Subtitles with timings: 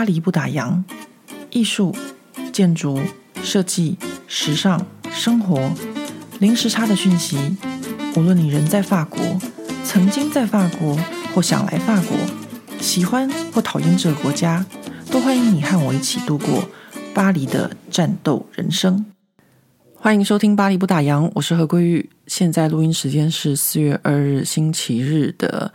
[0.00, 0.82] 巴黎不打烊，
[1.50, 1.94] 艺术、
[2.54, 2.98] 建筑、
[3.42, 5.70] 设计、时尚、生活，
[6.38, 7.36] 零时差的讯息。
[8.16, 9.20] 无论你人在法国，
[9.84, 10.98] 曾经在法国，
[11.34, 12.16] 或想来法国，
[12.80, 14.64] 喜欢或讨厌这个国家，
[15.10, 16.64] 都欢迎你和我一起度过
[17.12, 19.04] 巴黎的战斗人生。
[19.94, 22.08] 欢迎收听《巴黎不打烊》，我是何桂玉。
[22.26, 25.70] 现在录音时间是四月二日星期日的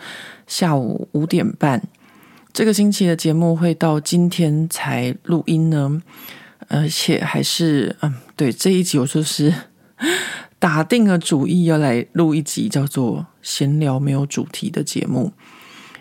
[0.48, 1.80] 下午五点半。
[2.56, 6.02] 这个星期的节目会到今天才录音呢，
[6.70, 9.54] 而且还是嗯，对，这一集我就是
[10.58, 15.34] 打定了主意要来录一集叫做“闲聊没有主题”的节目，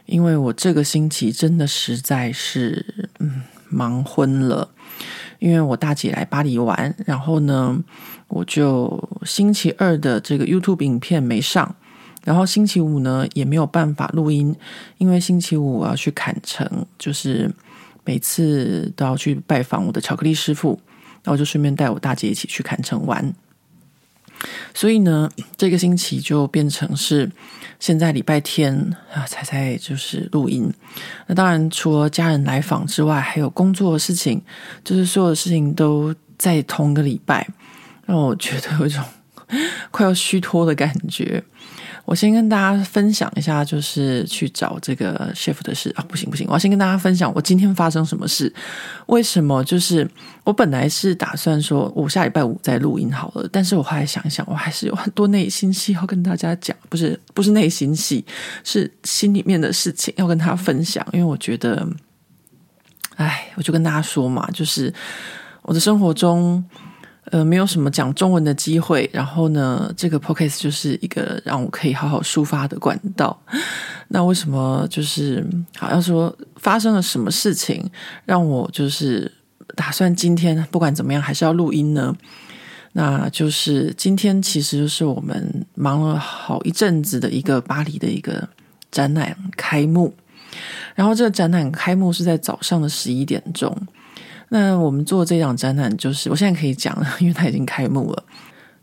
[0.06, 4.70] 因为我这个星期真的实在是嗯忙昏了，
[5.40, 7.82] 因为我大姐来巴黎玩，然后呢，
[8.28, 11.74] 我就星期二的这个 YouTube 影片没上。
[12.24, 14.54] 然后星期五呢也没有办法录音，
[14.98, 16.66] 因为星期五我要去坎城，
[16.98, 17.50] 就是
[18.04, 20.80] 每次都要去拜访我的巧克力师傅，
[21.22, 23.32] 然后就顺便带我大姐一起去坎城玩。
[24.74, 27.30] 所以呢，这个星期就变成是
[27.78, 28.74] 现在礼拜天
[29.12, 30.70] 啊才在就是录音。
[31.26, 34.42] 那当然，除了家人来访之外，还有工作的事情，
[34.82, 37.48] 就是所有的事情都在同个礼拜，
[38.04, 39.02] 让我觉得有一种
[39.90, 41.42] 快要虚脱的感觉。
[42.04, 48.52] 我先跟大家分享一下，就是去找这个 shift 的事啊，不行不行，我要先跟大家分享我今天发生什么事。
[49.06, 49.64] 为什么？
[49.64, 50.06] 就是
[50.44, 58.24] 我本来是打算说我下礼拜五再录音好了，但是我后来想一想，我还是有很多内心戏要跟大家讲，不是不是内心戏，
[58.62, 61.06] 是心里面的事情要跟大家分享。
[61.12, 61.88] 因为我觉得，
[63.16, 64.92] 哎，我就跟大家说嘛，就是
[65.62, 66.62] 我的生活中。
[67.34, 73.36] 呃，没有什么讲中文的机会，然后呢，这个 podcast 就是一个让我可以好好抒发的管道。
[74.06, 75.44] 那为什么就是
[75.76, 77.90] 好像说发生了什么事情，
[78.24, 79.32] 让我就是
[79.74, 82.14] 打算今天不管怎么样还是要录音呢？
[82.92, 88.48] 那就是今天其实就是我们忙了好一阵子的一个巴黎的一个
[88.92, 90.14] 展览开幕，
[90.94, 93.76] 然后这个展览开幕是在早上的十一点钟。
[94.54, 98.22] 那我们做这场展览，就是我现在可以讲了， 因为它已经开幕了。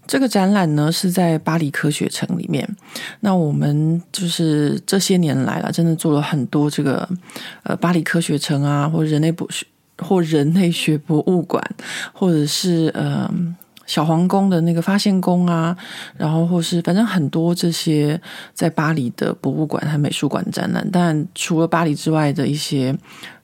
[0.05, 2.67] 这个展览呢是在巴黎科学城里面。
[3.21, 7.07] 那我们就是这些年来了，真的做了很多这个
[7.63, 9.47] 呃巴黎科学城啊，或人类博
[9.99, 11.63] 或人类学博物馆，
[12.11, 13.31] 或者是呃
[13.85, 15.77] 小皇宫的那个发现宫啊，
[16.17, 18.19] 然后或是反正很多这些
[18.53, 20.85] 在巴黎的博物馆和美术馆展览。
[20.91, 22.93] 但除了巴黎之外的一些。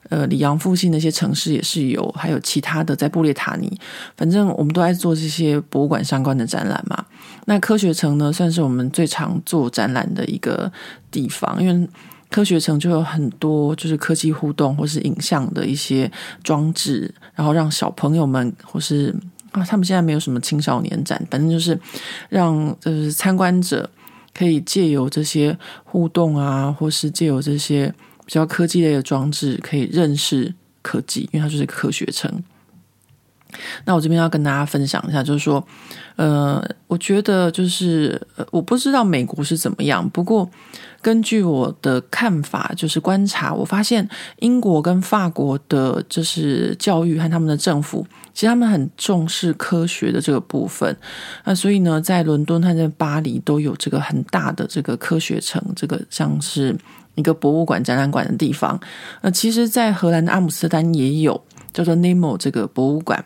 [0.10, 3.78] 呃，里昂附近那些城市也是有，还有其他的在布列塔尼，
[4.16, 7.06] 反正我们都在做这些博物馆相关的展览嘛。
[7.46, 10.72] 那科学城呢，算是我们最常做展览的一个
[11.12, 11.90] 地方，因为
[12.30, 16.10] 科学城就有很多就是科技互动或是影像的一些
[16.42, 19.14] 装置，然后让小朋友们或是
[19.52, 21.78] 啊，他们现在没有什么青少年展，反正就是
[22.30, 23.90] 让就是参观者
[24.34, 27.94] 可以借由这些互动啊，或是借由这些。
[28.28, 32.44] 比较科技类的装置可以认识科技，因为它就是科学城。
[33.86, 35.66] 那我这边要跟大家分享一下，就是说，
[36.18, 38.22] 呃，我觉得就是，
[38.52, 40.48] 我不知道美国是怎么样，不过
[41.02, 44.08] 根据我的看法，就是观察，我发现
[44.40, 50.96] 英国跟法国的，就是教育和他们的政府，其实他们很重视科学的这个部分。
[51.46, 56.78] 那所以呢，在伦敦和在巴黎都有这个很大的这个科学城，这个像是。
[57.18, 58.80] 一个博物馆、展览馆的地方，
[59.22, 63.26] 呃，其实，在荷兰的阿姆斯特丹也有叫做 NEMO 这个博物馆。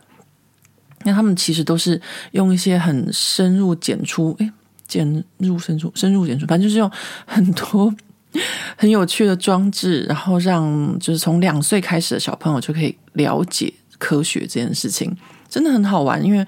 [1.03, 1.99] 那他们其实都是
[2.31, 4.49] 用一些很深入浅出，诶，
[4.87, 6.89] 浅入深出，深入浅出，反正就是用
[7.25, 7.93] 很多
[8.77, 15.13] 很有趣的装置，然后让就是从两岁开始的小朋友就可以了解科学这件事情，
[15.49, 16.23] 真的很好玩。
[16.23, 16.45] 因为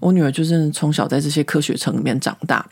[0.00, 2.64] 我女儿就是从小在这些科学城里面长大。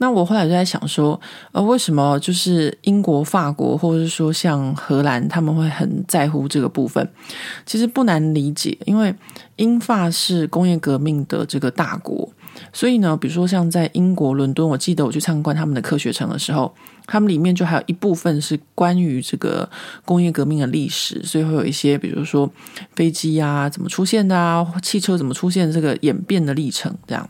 [0.00, 1.20] 那我后来就在想说，
[1.52, 7.06] 呃，为什么就是英国、法国，或者是说像荷兰，他们会很在乎这个部分？
[7.66, 9.14] 其实不难理解，因为
[9.56, 12.28] 英法是工业革命的这个大国，
[12.72, 16.72] 所以呢，比如说像在英国伦敦，我记得我去参观他们的科学城的时候，
[17.06, 19.68] 他们里面就还有一部分是关于这个
[20.04, 22.48] 工业革命的历史，所以会有一些，比如说
[22.94, 27.28] 飞机啊怎么出现的啊，汽车怎么出现，这个演变的历程这样。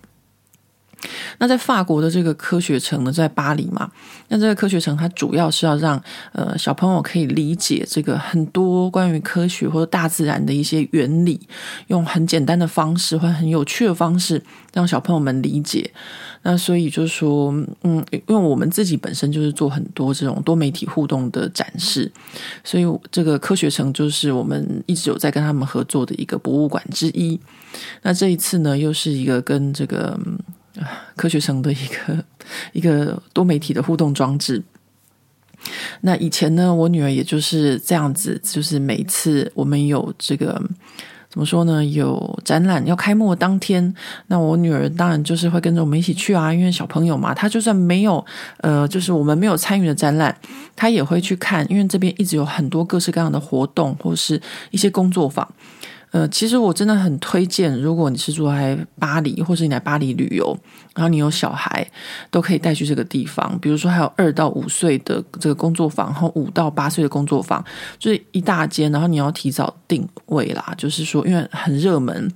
[1.38, 3.90] 那在法国的这个科学城呢，在巴黎嘛。
[4.28, 6.02] 那这个科学城它主要是要让
[6.32, 11.40] 呃小朋友可以理解这个很多关于科学或者大自然的一些原理，
[11.86, 14.42] 用很简单的方式或很有趣的方式
[14.74, 15.90] 让小朋友们理解。
[16.42, 17.50] 那所以就是说，
[17.82, 22.10] 嗯，因为我们自己本身就是做很多这种多媒体互动的展示，
[22.62, 27.40] 所以这个科学城就是我们一直有在跟他们合作的一个博物馆之一。
[28.02, 30.18] 那这一次呢，又是一个跟这个。
[31.16, 32.24] 科学城的一个
[32.72, 34.62] 一个多媒体的互动装置。
[36.02, 40.62] 那以前呢，我女儿也就是这样子，就是每次我们有这个
[41.28, 43.92] 怎么说呢，有展览要开幕当天，
[44.28, 48.24] 那我女儿当然就是会跟着我们一起去啊，因为小朋友嘛，她就算没有
[48.58, 50.34] 呃，就是我们没有参与的展览，
[50.76, 54.40] 她也会去看，因为这边一直有很多各式各样的活动或是
[54.70, 55.46] 一些工作坊。
[56.10, 60.56] 呃，其实我真的很推荐，如果你是住在巴黎，或是你来巴黎旅游，
[60.94, 61.86] 然后你有小孩，
[62.30, 63.58] 都可以带去这个地方。
[63.60, 67.62] 比如说，还有二到五岁的这个工作坊，然后五到八岁的工作坊，
[67.98, 68.90] 就是一大间。
[68.90, 72.26] 然后你要提早定位啦，就是说，因为很热门，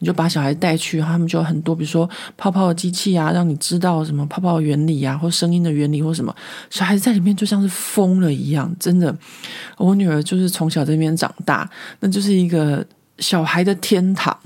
[0.00, 6.34] 你就把小孩带去，他们就很多，比如说泡泡的机器啊，让你知道什么泡泡原理啊，或声音的原理，或什么，
[6.68, 8.74] 小孩子在里面就像是疯了一样。
[8.80, 9.16] 真的，
[9.78, 12.84] 我女儿就是从小在那边长大，那就是一个。
[13.20, 14.36] 小孩的天堂，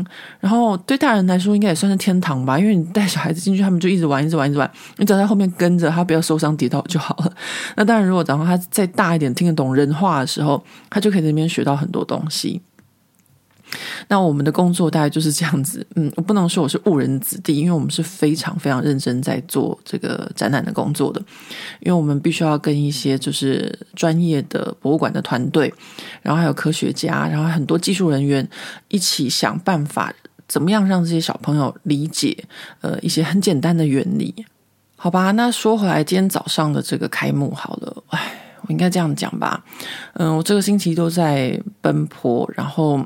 [0.40, 7.32] 然后对大人来说应该也算是天堂吧，因为你带小孩子进去，他们就一直玩，一直玩，一直玩，你只要在后面跟着他，不要受伤跌倒就好了。
[7.76, 12.60] 那当然，如果等到他再大一点，听得懂人话的时候，他就可以在那边学到很多东西。
[14.08, 21.20] 那我们的工作大概就是这样子，嗯，我不能说我是误人子弟，因为我们是非常非常认真在做这个展览的工作的，
[21.80, 25.72] 因为我们必须要跟一些就是专业的博物馆的团队，
[26.22, 28.48] 然后还有科学家，然后很多技术人员
[28.88, 30.12] 一起想办法，
[30.46, 32.44] 怎么样让这些小朋友理解
[32.80, 34.34] 呃一些很简单的原理，
[34.96, 35.30] 好吧？
[35.32, 38.43] 那说回来，今天早上的这个开幕好了，唉。
[38.66, 39.62] 我应该这样讲吧，
[40.14, 43.04] 嗯，我这个星期都在奔波，然后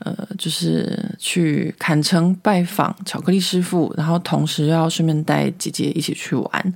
[0.00, 6.72] 呃，就是去坎城拜访巧克力师傅，然后同时要顺便带姐姐一起去玩，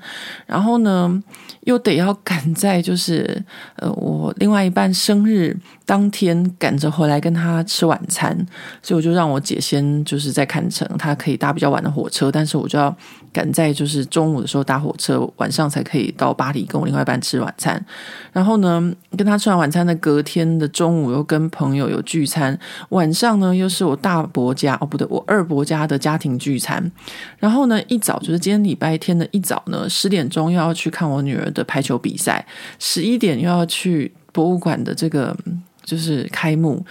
[0.46, 1.22] 然后呢，
[1.64, 3.42] 又得要赶在就是
[3.76, 8.34] 呃我另外一半生日当天赶着回来跟他吃晚餐，
[8.82, 12.94] 所以我就让我姐先就是在看城，她可以搭比较晚的火车，但是我就要
[13.32, 17.84] 赶在就是中午的时候搭火车，晚上才可以到巴黎跟我另外一半吃晚餐。
[18.32, 22.58] 然后呢，跟他吃完晚餐的隔天的中午又跟朋友有聚餐，
[22.90, 26.90] 晚上呢又是我大伯家哦不对，我二伯家的家庭聚餐。
[27.38, 32.46] 然后呢一早就是今天礼拜天的一早呢，十点钟又要去看我女儿的排球比赛，
[32.78, 35.34] 十一点又要去博物馆的这个
[35.82, 36.84] 就是开幕，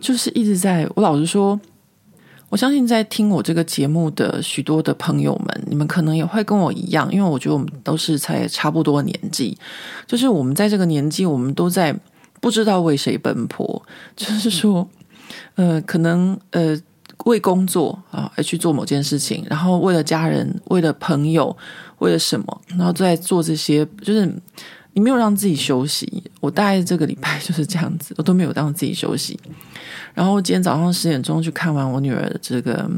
[0.00, 1.60] 就是一直在我老实说。
[2.50, 9.56] 我相信在听我这个节目的许多的朋友们，你们可能也会跟我一样，因为我觉得我们都是才差不多年纪，
[10.04, 11.96] 就是我们在这个年纪，我们都在
[12.40, 13.80] 不知道为谁奔波，
[14.16, 14.88] 就是说，
[15.54, 16.76] 呃，可能呃
[17.24, 21.56] 为工作啊而去做某件事情，然后为了家人，为了朋友，
[21.98, 24.26] 为了什么，然后在做这些，就是
[24.92, 26.22] 你没有让自己休息。
[26.40, 29.38] 我大概这个礼拜 就是这样子，我都没有让自己休息。
[30.14, 32.90] 然后今天早上十点钟去看完我女儿的这个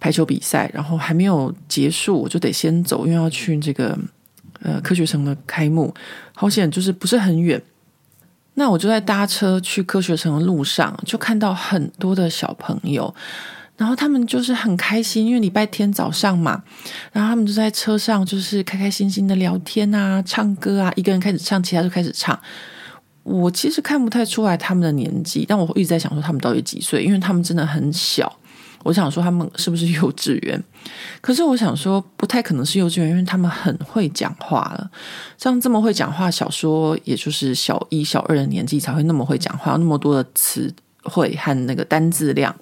[0.00, 3.96] 排球比赛，然后还没有结束，我就得先走，因为要去这个
[4.62, 5.94] 呃科学城的开幕。
[6.34, 7.62] 好险，就是不是很远。
[8.54, 13.14] 那我就在搭车去科学城的路上，就看到很多的小朋友，
[13.76, 16.62] 然后他们就是很开心，因为礼拜天早上嘛，
[17.12, 22.38] 然后他们就在车上就是开开心心的聊天啊、唱歌啊，一个人开始唱，其他就开始唱。
[23.22, 28.39] 我其实看不太出来他们的年纪，但我一直在想说他们到底几岁，因为他们真的很小。
[28.82, 30.62] 我想说他们是不是幼稚园？
[31.20, 34.90] 可是我想说不太可能是幼稚园，因为他们很会讲话了。
[35.36, 40.72] 像这么会讲话，小说也就是小一、小二的年纪才会那么会讲话，那么多的词
[41.02, 42.54] 汇和那个单字量。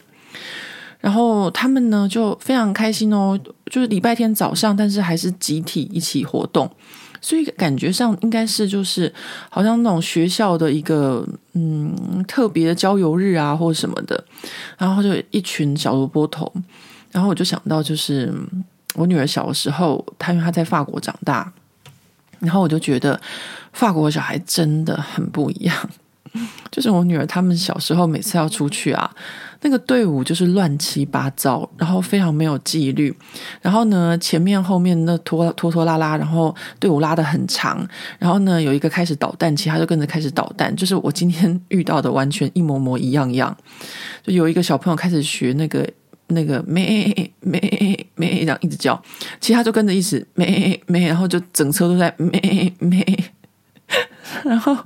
[1.01, 6.69] 然后他们呢就非常开心哦，就是礼拜天早上，但是还是集体一起活动。
[7.21, 9.13] 所以感觉上应该是就是
[9.49, 14.23] 好像那种学校的一个嗯特别的郊游日啊，或者什么的，
[14.77, 16.53] 然后就一群小萝卜头，
[17.11, 18.33] 然后我就想到就是
[18.95, 21.53] 我女儿小的时候，她因为她在法国长大，
[22.39, 23.21] 然后我就觉得
[23.73, 25.91] 法国小孩真的很不一样，
[26.71, 29.11] 就是我女儿他们小时候每次要出去啊。
[29.61, 33.13] 那个队伍就是乱七八糟，然后非常没有纪律。
[33.61, 37.85] 然后呢，前面后面那拖拖拖拉拉，然后队伍拉得很长。
[38.19, 40.75] 然后呢，有一个开始捣蛋，其他就跟着开始捣蛋。
[40.77, 43.57] 就是我今天 遇到的完全一模模一样样。
[44.23, 45.89] 就有一个小朋友开始学那个
[46.29, 49.03] 那个咩咩咩这样一直叫，
[49.41, 53.05] 其他就跟着一直咩咩，然后就整车都在咩咩，
[54.45, 54.77] 然后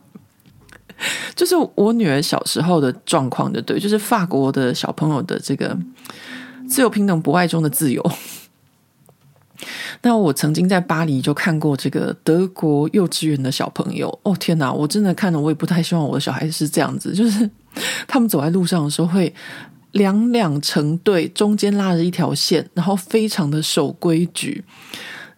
[1.35, 5.77] 就是我女儿小时候的状况，就对，就是法国的小朋友的这个
[6.69, 8.13] 自由平等博爱中的自由。
[10.03, 17.49] 那我曾经在巴黎就看过这个德国幼稚园的小朋友，哦天哪，我真的看了，我也不太希望我的小孩是这样子，就是
[18.09, 19.33] 他们走在路上的时候会。
[19.93, 24.65] 两两成对，中间拉着一条线，然后非常的守规矩。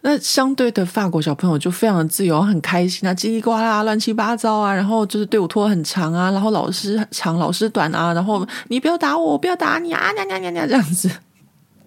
[0.07, 4.71] 那相对的法国小朋友就非常的自由，很开心啊，叽里呱啦，乱七八糟啊。
[4.71, 8.13] 然后就是队伍拖很长啊，然后老师长，老师短啊。
[8.13, 11.09] 然后你不要打我，我不要打你啊，娘娘娘娘，这样子。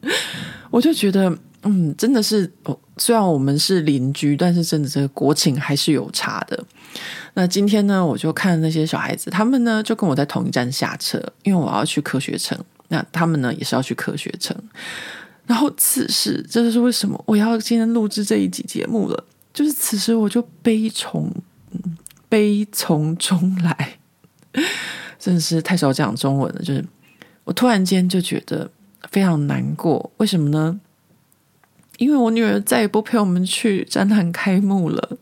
[0.68, 1.32] 我就觉得，
[1.62, 2.52] 嗯，真的是，
[2.96, 6.58] 虽然我们是邻居，但是真的这个国情还是有差的。
[7.34, 12.58] 那今天呢，我就看那些小孩子，他们呢就跟我在同一站下车，因为我要去科学城。
[12.88, 14.56] 那他们呢也是要去科学城。
[15.48, 19.24] 然后此时，这就是为什么我要今天录制这一集节目了。
[19.54, 21.32] 就是此时，我就悲从
[22.28, 23.98] 悲从中来，
[25.18, 26.60] 真的是太少讲中文了。
[26.62, 26.84] 就是
[27.44, 28.70] 我突然间就觉得
[29.10, 30.78] 非常难过，为什么呢？
[31.96, 35.16] 因为我女儿再也不陪我们去展览开幕了。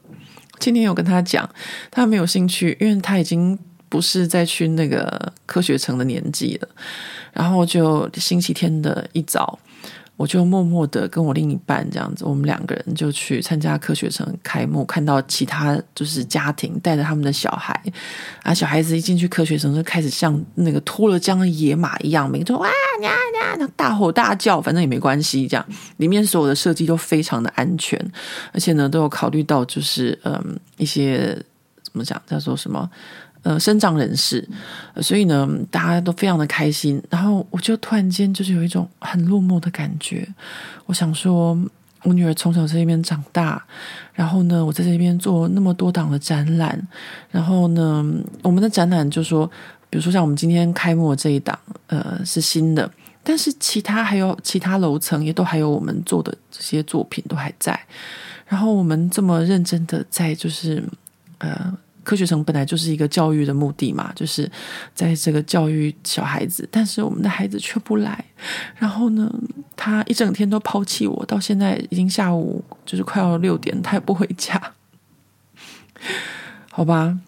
[0.59, 1.49] 今天有跟她讲，
[1.91, 3.57] 她没有兴趣，因为她已经
[3.89, 6.69] 不是再去那个科学城的年纪了。
[7.33, 9.59] 然后就星期天的一早，
[10.17, 17.79] 我就默默的跟我另一半这样子，我们两个人就去参加科学城开幕，看到其他就是家庭带着他们的小孩，
[18.43, 23.09] 啊，小孩子一进去科学城就开始像那个脱了缰的野马一样，每个就哇呀
[23.59, 25.67] 呀，大吼大叫，反正也没关系，这样
[25.99, 28.01] 里面所有的设计都非常的安全，
[28.53, 31.37] 而且呢都有考虑到就是嗯一些
[31.83, 32.91] 怎么讲叫做什么。
[33.47, 34.45] 呃，身障人士，
[35.01, 37.01] 所以呢，大家都非常的开心。
[37.09, 40.27] 然后我就突然间就是有一种很落寞的感觉。
[40.87, 41.57] 我想说，
[42.03, 43.65] 我女儿从小在这边长大，
[44.13, 46.77] 然后呢，我在这边做那么多档的展览，
[47.31, 48.05] 然后呢，
[48.43, 49.47] 我们的展览就说，
[49.89, 52.91] 比如说像我们今天开幕这一档，呃，是新的，
[53.23, 57.79] 但是其他还有其他楼层也都还有我们做的这些作品都还在。
[58.45, 60.83] 然后我们这么认真的在就是
[61.39, 61.73] 呃。
[62.07, 64.49] 科学城本来就是一个教育的目的嘛，就是
[64.95, 68.25] 在这个教育小孩子，但是我们的孩子却不来。
[68.77, 69.29] 然后呢，
[69.75, 74.63] 他一整天都抛弃我，到现在已经下午就是快要六点，他也不回家。
[76.71, 77.19] 好吧，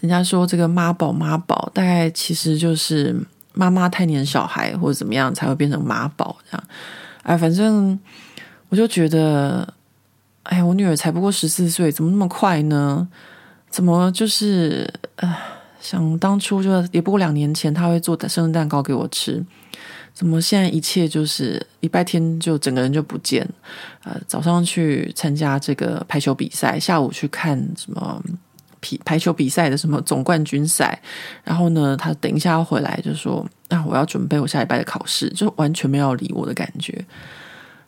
[0.00, 3.16] 人家说这个妈宝妈宝，大概其实就是
[3.52, 6.64] 妈妈太黏小孩或者怎么样才会变成妈宝这样。
[7.22, 7.96] 哎，反正
[8.70, 9.72] 我就觉得，
[10.42, 13.06] 哎呀，我女儿才不过十四岁，怎么那么快呢？
[13.74, 15.36] 怎么就是呃，
[15.80, 19.44] 想当初就也不过两年前他会做生日蛋糕给我吃，
[20.12, 23.44] 怎么现在一切就是礼拜天就整个人就不见？
[24.04, 28.22] 呃，早上去参加这个排球比赛，下午去看什么
[28.80, 30.96] 排排球比赛的什么总冠军赛，
[31.42, 37.04] 然后呢，他等一下要回来就说啊，我要准备我下礼拜的考试，就完全没有理我的感觉，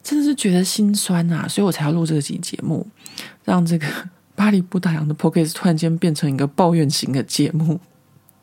[0.03, 2.85] 真的是觉得心酸啊，所以我才要录这集节目，
[3.45, 3.87] 让这个。
[4.37, 7.81] 巴黎不打烊的 Podcast 突然间变成一个抱怨型的节目，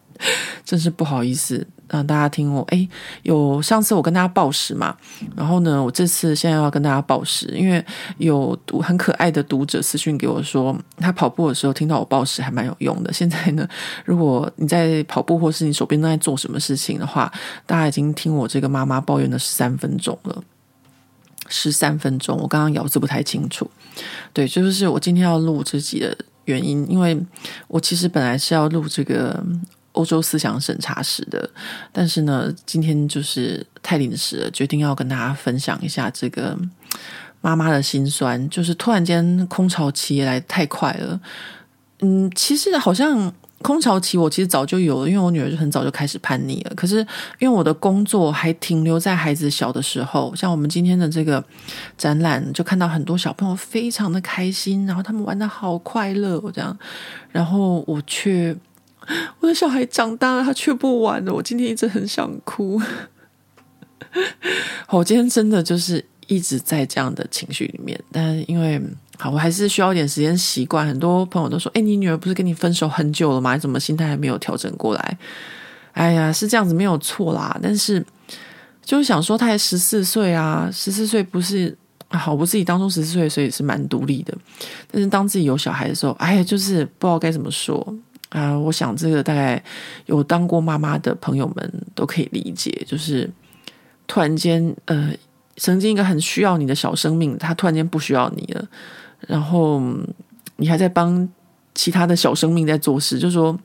[0.66, 2.64] 真是不好意思让大家听我。
[2.72, 2.90] 诶，
[3.22, 4.96] 有上次我跟大家报时嘛，
[5.36, 7.84] 然后呢，我这次现在要跟大家报时，因为
[8.18, 13.14] 有很可爱的读者私讯给我说，他跑步的时候听到我报时还蛮有用的。
[13.14, 13.68] 现在呢，
[14.04, 17.32] 如果你在跑步或是你手边正在做什么事情的话，
[17.68, 20.44] 大家已经听我这个妈妈抱怨了十三分钟了。
[21.48, 23.70] 十三分钟，我刚刚咬字不太清楚。
[24.32, 27.18] 对，就是我今天要录这集的原因，因为
[27.68, 29.44] 我其实本来是要录这个
[29.92, 31.50] 欧洲思想审查史的，
[31.92, 36.58] 但是呢，今天就是太临时了，决定要跟大家分享一下这个
[37.42, 41.20] 妈妈的心酸，就是突然间空巢期来太快了。
[42.00, 43.34] 嗯，其实好像。
[43.64, 46.74] 空巢期我其实早就有了，因为我女儿就很早就开始叛逆了。
[46.76, 46.98] 可是
[47.40, 51.44] 因为我的工作还停留在孩子小的时候，像我们今天的这个
[51.98, 56.78] 展览，就看到很多小朋友非常的开心，然后他们玩得好快乐，我这样，
[57.32, 58.56] 然后我却
[59.40, 61.34] 我的小孩长大了，他却不玩了。
[61.34, 62.80] 我今天一直很想哭，
[64.90, 68.80] 我 今天真的就是一直在这样的情绪里面，但因为。
[69.24, 70.86] 好，我还是需要一点时间习惯。
[70.86, 73.54] 很多朋友都说：“哎，你女儿不是跟你分手很久了吗？
[73.54, 75.18] 你怎么心态还没有调整过来？”
[75.94, 77.58] 哎呀，是这样子没有错啦。
[77.64, 78.06] 但是
[78.84, 81.74] 就是想说，她才十四岁啊，十四岁不是
[82.10, 82.34] 好？
[82.34, 84.38] 我自己当初十四岁，所以是蛮独立的。
[84.92, 87.96] 但是当自己有小孩的时候，哎呀，就是不知道该怎么说
[88.28, 89.64] 啊、我想这个大概
[90.08, 93.32] 有当过妈妈的朋友们都可以理解，就是。
[94.06, 95.14] 突然间呃，
[95.56, 98.68] 曾经一个很需要你的小生命，他突然间不需要你了，
[99.28, 99.82] 然后
[100.58, 101.28] 你还在帮
[101.74, 103.58] 其他的小生命在做事，就是说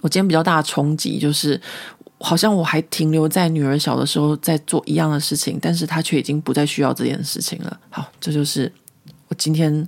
[0.00, 1.60] 我今天比较大的冲击就是。
[2.20, 7.80] 好像我还停留在女儿小的时候在做一样的事情，但是她却已经不再需要这件事情了。
[7.90, 8.72] 好，这就是
[9.28, 9.86] 我今天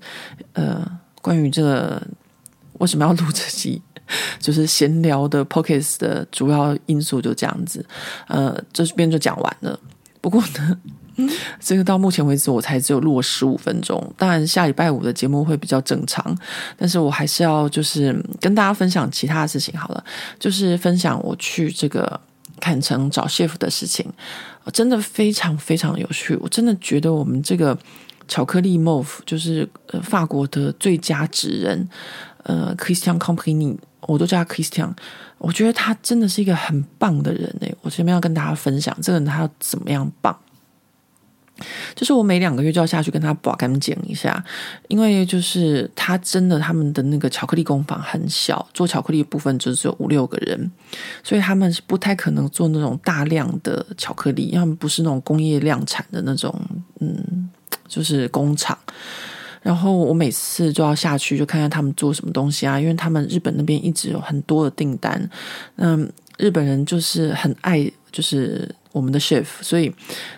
[0.53, 0.89] 呃
[1.21, 2.01] 关于这个
[2.75, 3.83] 为什么要录这集，
[4.39, 7.85] 就是闲聊的 pockets 的主要因素就这样子。
[8.29, 9.77] 呃，这边就讲完了。
[10.21, 10.79] 不过呢。
[11.59, 16.37] 这个到目前为止我才只有录了十五分钟，当然下礼拜五的节目会比较正常，
[16.77, 20.05] 但是我还是要就是跟大家分享其他的事情好了，
[20.39, 22.21] 就是分享我去这个
[22.61, 24.07] 坎城找 chef 的事情，
[24.73, 27.77] 真的非常非常有趣，我真的觉得我们这个
[28.29, 29.69] 巧克力 Mauve 就是
[30.03, 31.89] 法国的最佳职人，
[32.45, 34.93] 呃 Christian Company，我都叫他 Christian，
[35.39, 40.39] 我觉得他真的是一个很棒的人诶，我这边要跟大家分享这个人他怎么样棒。
[41.95, 44.43] 就是我每两个月就要下去跟他把干净一下，
[44.89, 50.71] 因为就是他真的他们的那个巧克力工坊很小，做巧克力部分就只有五六个人，
[51.23, 56.55] 所以他们是不太可能做那种大量的巧克力，他们不是那种工业量产的那种，
[57.01, 57.49] 嗯，
[57.87, 58.77] 就是工厂。
[59.63, 65.31] 然后我每次就要下去就看看他们做什么东西啊，因为他们日本那边一直有很多的订单，
[65.77, 68.69] 嗯，日本人就是很爱就是。
[68.93, 69.93] 我们的 chef，所以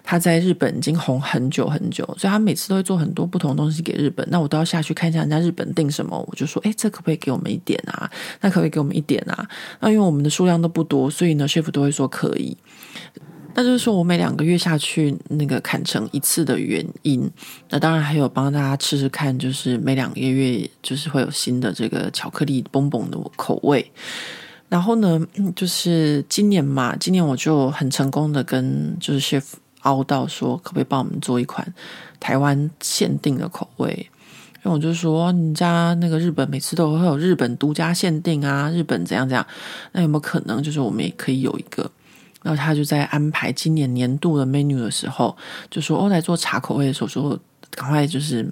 [0.05, 4.27] 他在日本已经红很久很久，所以他每次都会做很多不同的东西给日本。
[4.31, 8.11] 那我都要下去看一下人家日本订什么，我就说，哎，这可不可以给我们一点啊？
[8.41, 9.49] 那可不可以给我们一点啊？
[9.81, 12.57] 那因为我们的数量都不多，所以呢，chef 都会说可以。
[13.55, 17.31] 那就是说我每两个月下去那个砍成一次的原因。
[17.69, 23.93] 那当然还有帮大家吃吃看，就是每两个月就是会有新的这个巧克力蹦蹦的口味。
[24.73, 25.21] 然后呢，
[25.55, 29.45] 就是今年嘛，今年我就很成功的跟就是 chef
[29.83, 31.75] 凹到说，可不可以帮我们做一款
[32.19, 34.09] 台湾限定的口味？
[34.65, 39.47] 因为我就说，你家那个日本每次都会有日本独家限定啊，日本怎样怎样，
[39.93, 41.91] 那有没有可能就是我们也可以有一个？
[42.43, 45.37] 然后他就在安排今年年度的 menu 的时候，
[45.71, 47.39] 就说哦，来做茶口味的时候，说
[47.73, 48.51] 赶快就是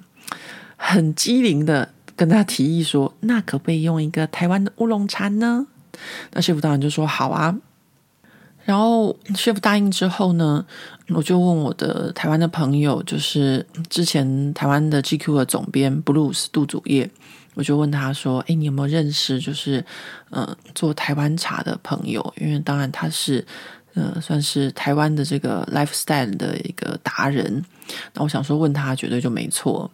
[0.75, 5.65] 很机灵的跟他提议说，那可不可以用一个台湾的乌龙茶呢？
[6.31, 7.55] 那 chef 当然就说好啊，
[8.63, 10.65] 然后 chef 答应之后呢，
[11.09, 17.09] 我就问我的台湾的朋友，就是之前台湾的 GQ 的总编 Blues 杜祖业，
[17.55, 19.83] 我就问他说：“哎，你有没有认识就是
[20.29, 22.33] 嗯做台湾茶的朋友？
[22.37, 23.45] 因为当然他是
[23.95, 27.63] 嗯算是台湾的这个 lifestyle 的一个达人。
[28.13, 29.89] 那我想说问他绝对就没错。”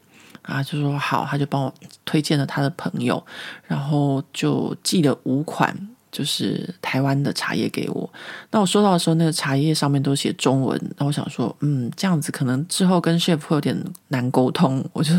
[0.48, 1.74] 啊，就说好，他就帮我
[2.06, 3.24] 推荐了他的朋友，
[3.66, 5.76] 然后就寄了五款，
[6.12, 8.10] 就是台湾的茶叶给我。
[8.52, 15.12] 那我收到的时候，那个茶叶上面都写中文，那我想说，嗯，这样子可能之后跟 chef 会有点难沟通，我就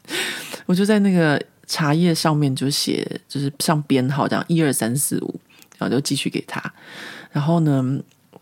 [0.66, 5.40] 我就在那个茶叶上面就写，就是上编号，这样一二三四五，
[5.78, 6.62] 然后就寄去给他。
[7.32, 7.98] 然后呢，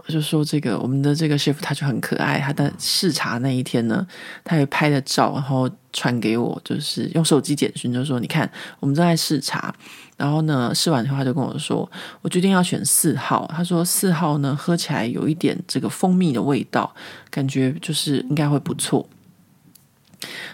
[0.08, 4.06] 就说这个我们的这个 chef 他就很可爱，他在试茶那一天呢，
[4.42, 5.70] 他也拍了照，然后。
[5.96, 9.72] 传给我，就是用手机简讯，就说你看，我们正在试茶，
[10.16, 11.88] 然后呢，试完的话就跟我说，
[12.20, 13.48] 我决定要选四号。
[13.54, 16.92] 他说四号呢，喝起来有一点这个蜂蜜的味道，
[17.30, 19.08] 感觉就是应该会不错。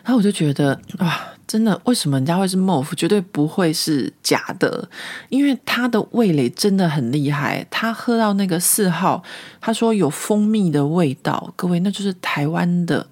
[0.04, 1.18] 然后我就觉得哇，
[1.50, 2.94] 真的，为什么人家会是 Mauve？
[2.94, 4.88] 绝对不会是假的，
[5.30, 7.66] 因为他的味蕾真的很厉害。
[7.68, 9.20] 他喝到那个四号，
[9.60, 13.04] 他说有蜂蜜的味道，各位，那就是台湾的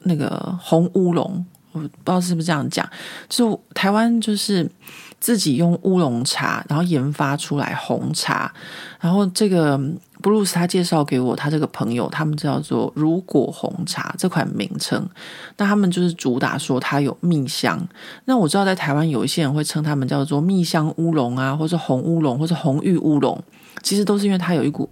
[0.00, 1.42] 那个红乌龙。
[1.72, 2.86] 我不知道是不是这样讲，
[3.30, 4.70] 就台湾就是
[5.18, 8.52] 自己用乌龙茶，然后研发出来红茶，
[9.00, 9.80] 然后这个
[10.26, 15.08] 布鲁斯他介绍给我，他这个朋友他们叫做如果红茶这款名称，
[15.56, 17.80] 那他们就是主打说它有蜜香。
[18.24, 23.40] 那我知道在台湾有一些人会称他们叫做蜜香乌龙啊，或者红乌龙，或是红玉乌龙，
[23.84, 24.90] 其实都是因为它有一股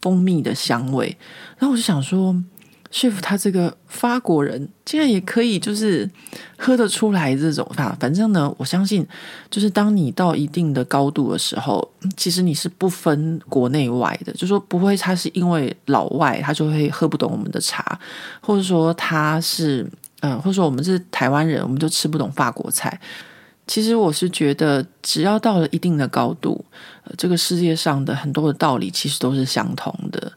[0.00, 1.18] 蜂蜜的香味。
[1.58, 2.40] 然后我就想说。
[2.90, 6.08] 说服他这个法国人竟然也可以就是
[6.56, 9.06] 喝得出来这种啊，反正呢，我相信
[9.50, 17.98] 就是当你到一定的高度的时候，其实你是不分国内外的，就说不会他是因为老外他就会喝不懂我们的茶，
[18.40, 19.86] 或者说他是
[20.20, 22.98] 嗯，或者说我们是台湾人，我们就吃不懂法国菜。
[23.66, 26.64] 其实我是觉得，只要到了一定的高度，
[27.02, 30.32] 呃，这个世界上的很多的道理其实都是相同的。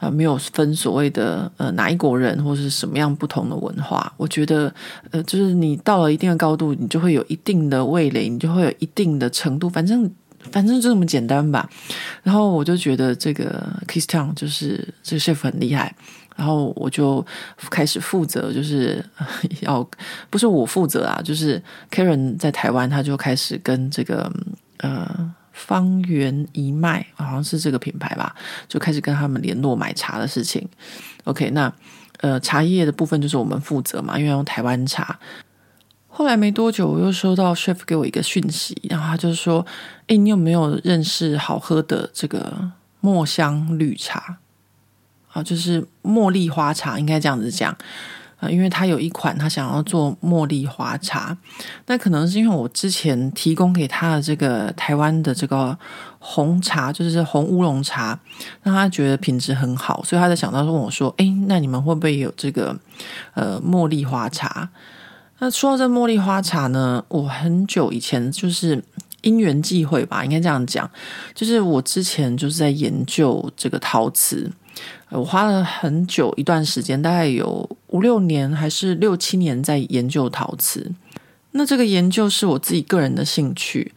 [0.00, 4.72] 啊、呃，没有分所谓的呃哪一国人或是什么样不同的文化，我觉得
[5.10, 10.10] 呃，就是你到了一定的高度，你就会有一定的味蕾，你就会有一定的程度，反正
[10.50, 11.68] 反正就这么简单吧。
[12.22, 15.94] 然后我就觉得这个 Kiss Town 就是这个 chef 很厉害，
[16.34, 17.24] 然后我就
[17.68, 19.04] 开始负责，就是
[19.60, 19.86] 要
[20.30, 24.32] 不是我负责啊，就是 Karen 在台湾，他就开始跟这个
[24.78, 28.34] 呃方圆一脉，好像是这个品牌吧，
[28.68, 30.68] 就开始跟他们联络买茶的事情。
[31.24, 31.72] OK，那
[32.20, 35.18] 呃茶叶的部分就是我们负责嘛，因为用台湾茶。
[36.12, 39.64] 后来没多久，我又收到 Chef 给我一个讯息，然后他就说
[40.08, 44.38] ：“诶，你有没有认识好喝的这个墨香绿茶？
[45.32, 47.74] 啊，就是茉莉花茶，应该这样子讲
[48.40, 51.36] 啊，因为他有一款他想要做茉莉花茶，
[51.86, 55.76] 那可能是因为我之前提供给他的这个台湾的这个
[56.18, 58.18] 红茶，就是红乌龙茶，
[58.62, 62.74] 让他觉得品质很好，所以他在想到问我说：诶，那你们会不会有这个
[63.34, 64.68] 呃茉莉花茶？”
[65.42, 68.82] 那说到这茉莉花茶呢，我很久以前就是
[69.22, 70.90] 因缘际会吧，应该这样讲，
[71.34, 74.50] 就是我之前就是在研究这个陶瓷，
[75.10, 80.92] 我花了很久一段时间，大概有五六年还是六七年在研究陶瓷。
[81.52, 83.92] 那这个研究是我自己个人的兴趣，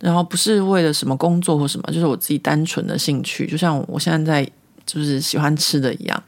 [0.00, 4.50] 然后不是为了什么工作或什么，就是我自己单纯的兴趣，就像我现在在
[4.84, 6.22] 就是喜欢吃的一样。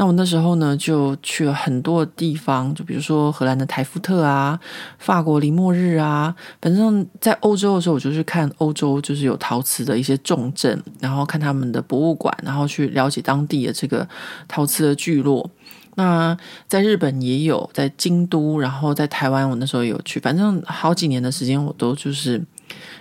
[0.00, 4.56] 那我那时候呢，就去了很多地方，就比如说荷兰的台福特啊，
[4.96, 6.32] 法国黎莫日啊，
[6.62, 14.08] 反正在欧洲的时候，我就去看欧洲，就是有陶瓷的一些重镇，然后看他们的博物馆，然后去了解当地的这个
[14.46, 15.50] 陶瓷的聚落。
[15.96, 16.36] 那
[16.68, 22.40] 在日本也有，在京都，然后在台湾，我那时候也有去，反正好几年的时间，我都就是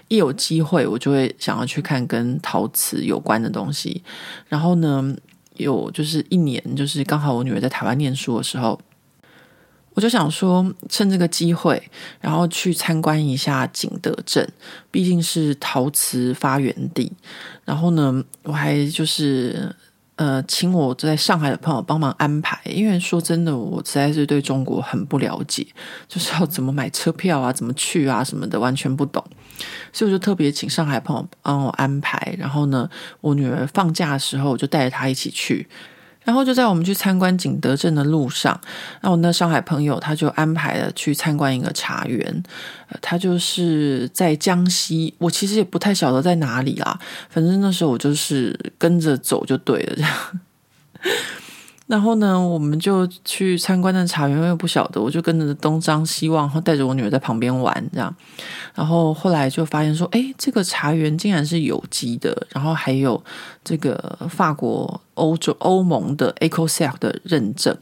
[0.07, 4.01] 一有机会，我就会想要去看跟陶瓷有关的东西。
[4.47, 5.15] 然后呢，
[5.57, 8.79] 有就是一年，就是刚好我女儿在台湾念书的时候，
[9.93, 11.81] 我就想说趁这个机会，
[12.21, 14.47] 然后去参观一下景德镇，
[14.91, 17.11] 毕竟是陶瓷发源地。
[17.65, 19.75] 然后呢，我还就是
[20.17, 25.65] 呃，请我在上海的朋友帮忙安排，因为说真的，我实在是对中国很不了解，
[26.07, 29.23] 就是要怎么买车票啊，怎么去啊什么的，完全不懂。
[29.93, 32.89] 所以我就特别请上海朋友帮我安排，然后呢，
[33.21, 35.67] 我女儿放假的时候，我就带着她一起去，
[36.23, 38.59] 然后就在我们去参观景德镇的路上，
[39.01, 42.43] 那我那上海朋友他就安排了去参观一个茶园，
[43.01, 50.13] 他就是在江西，我其实也不太晓得在哪里啦，反正那时候我就是跟着走就对了，这样。
[51.87, 58.13] 然后呢，我们就去参观那茶园，因为不晓得，我就跟着东张西望，然后带着我女儿在旁边玩，这样。
[58.75, 63.23] 然后后来就发现说，哎，这个茶园竟然是有机的，然后还有
[63.63, 67.75] 这个法国、欧洲、欧盟的 Ecosell 的认证。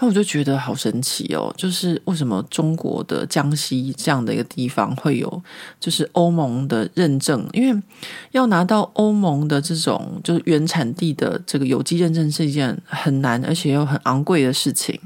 [0.00, 5.42] 那我就觉得好神奇哦，就是为什么中国的江西这样的一个地方会有
[5.80, 7.44] 就是欧盟的认证？
[7.52, 7.82] 因为
[8.30, 14.96] 要拿到欧盟的这种就是原产地的这个有机认证是一件很难而且又很昂贵的事情。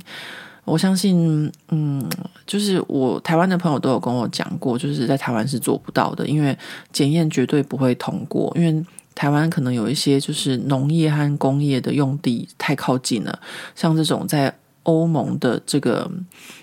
[0.64, 2.07] 我相信，嗯，
[2.46, 6.57] 就是我台湾的朋友都有跟我讲过，就是在台湾是做不到的，因为
[6.92, 13.40] 检验绝对不会通过，因为台湾可能有一些就是农业和工业的用地太靠近了，
[13.74, 14.55] 像这种在。
[14.85, 16.11] 欧盟的这个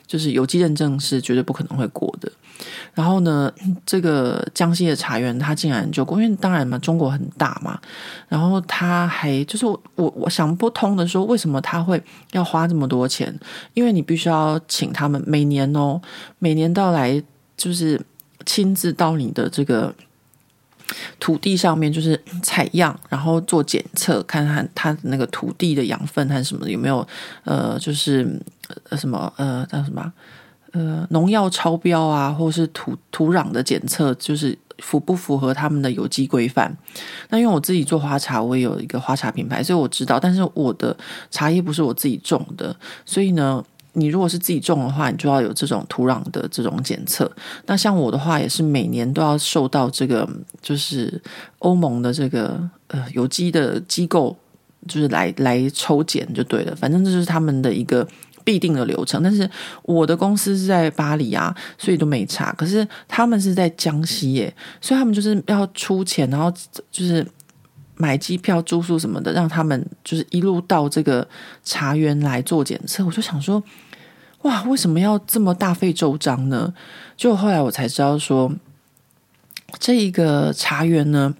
[0.07, 2.31] 就是有机认证是绝对不可能会过的。
[2.93, 3.51] 然后呢，
[3.85, 7.79] 这个江西的茶园它竟然就过，因为当然嘛，中国很大嘛。
[8.27, 12.01] 然后他还就是我我想不通的说，为什么他会
[12.31, 13.33] 要花这么多钱？
[13.73, 16.01] 因为你必须要请他们每年哦，
[16.39, 17.23] 每年到来
[17.55, 18.01] 就是
[18.45, 19.93] 亲自到你的这个。
[21.19, 27.05] 土地上面就是采样，然后做检测，看看它那个土地的养分和什么有没有
[27.43, 28.39] 呃，就是
[28.97, 30.11] 什么呃叫什么
[30.71, 36.75] 呃农药超标啊，或是土土壤的检测，就是符不符合他们的有机规范。
[37.29, 40.19] 那因为我自己做花茶，我也有一个花茶品牌，所以我知道。
[40.19, 40.95] 但是我的
[41.29, 42.75] 茶叶不是我自己种的，
[43.05, 43.63] 所以呢。
[43.93, 47.29] 你如果是自己种的话，你就要有这种土壤的这种检测。
[47.65, 50.27] 那像我的话，也是每年都要受到这个
[50.61, 51.21] 就是
[51.59, 54.35] 欧盟的这个呃有机的机构，
[54.87, 56.75] 就是来来抽检就对了。
[56.75, 58.07] 反正这就是他们的一个
[58.43, 59.23] 必定的流程。
[59.23, 59.49] 但是
[59.83, 62.53] 我的公司是在巴黎啊，所以都没查。
[62.53, 66.53] 可是他们是在江西耶，所以他们就是要出钱，然后
[66.91, 67.25] 就是。
[68.01, 71.27] 买机票、住宿什么的，让他们就是一路到这个
[71.65, 73.05] 茶园来做检测。
[73.05, 73.61] 我就想说，
[74.43, 76.73] 哇，为什么要这么大费周章呢？
[77.17, 78.49] 就后来我才知道说，
[79.79, 81.35] 这一个茶园呢，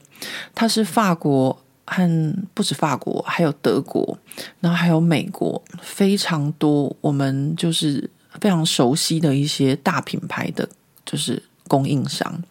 [0.53, 4.17] 它是法国和不止法国，还有德国，
[4.59, 8.09] 然后还有美国，非常多我们就是
[8.41, 10.67] 非常熟悉的一些大品牌的
[11.05, 12.43] 就是供应商。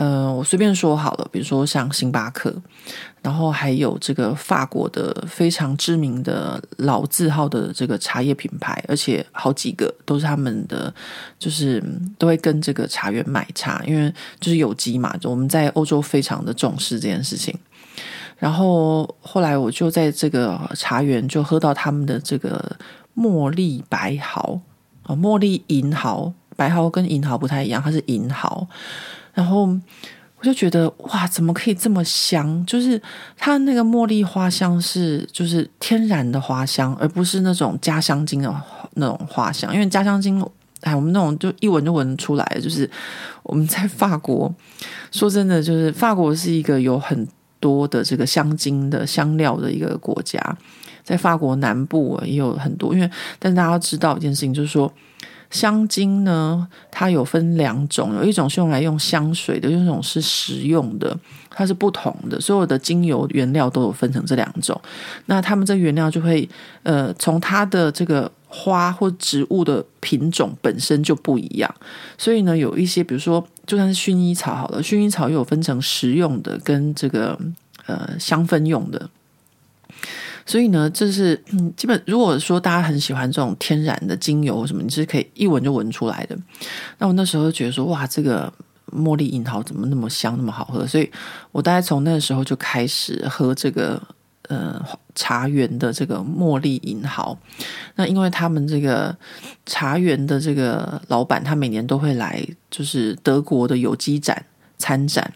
[0.00, 2.50] 呃，我随便说好了，比如说像星巴克，
[3.20, 10.90] 然后还有这个法国的非常知名的老字号的这个茶叶品牌，而且好几个都是他们的，
[11.38, 11.84] 就是
[12.16, 14.10] 都会跟这个茶园买茶，因为
[14.40, 17.54] 就是有机嘛，我们在欧洲非常的重视这件事情。
[18.38, 22.74] 然后后来我就在这个茶园就喝到他们的这个
[23.14, 24.58] 茉莉白毫
[25.02, 28.66] 啊，茉莉银毫，白毫跟银毫不太一样，它是银毫。
[29.34, 29.62] 然后
[30.38, 32.64] 我就觉得哇，怎么可以这么香？
[32.64, 33.00] 就是
[33.36, 38.54] 它那个茉莉花香是就是天然的花香，而不是那种加香精的
[38.94, 39.72] 那种花香。
[39.74, 40.42] 因为加香精，
[40.80, 42.58] 哎，我们那种就一闻就闻出来。
[42.62, 42.90] 就是
[43.42, 44.50] 我们在法国，
[45.12, 47.28] 说真的，就是法国是一个有很
[47.60, 50.40] 多的这个香精的香料的一个国家，
[51.04, 52.94] 在法国南部也有很多。
[52.94, 54.90] 因为但是大家要知道一件事情，就是说。
[55.50, 61.16] 香精呢，它有分两种，有一种是用来用香水的，有一种是食用的，
[61.50, 62.40] 它是不同的。
[62.40, 64.80] 所有的精油原料都有分成这两种。
[65.26, 66.48] 那他们这原料就会，
[66.84, 71.72] 呃，从它的这个花或植物的品种本身就不一样。
[72.16, 77.38] 所以呢，有一些，比如说，就算是薰衣草好了，薰衣草又有分成食用的跟这个
[77.86, 79.10] 呃香氛用的。
[80.46, 86.36] 所以呢，这是嗯，基本如果说大家很喜欢这种天然的精油什么，你是可以一闻就闻出来的。
[86.98, 88.52] 那我那时候就觉得说，哇，这个
[88.90, 90.86] 茉莉银毫怎么那么香，那么好喝？
[90.86, 91.10] 所以
[91.52, 94.02] 我大概从那个时候就开始喝这个
[94.48, 97.38] 呃茶园的这个茉莉银毫。
[97.94, 99.16] 那因为他们这个
[99.66, 104.44] 茶园的这个老板，他每年都会来，就是德国的有机展
[104.78, 105.32] 参展，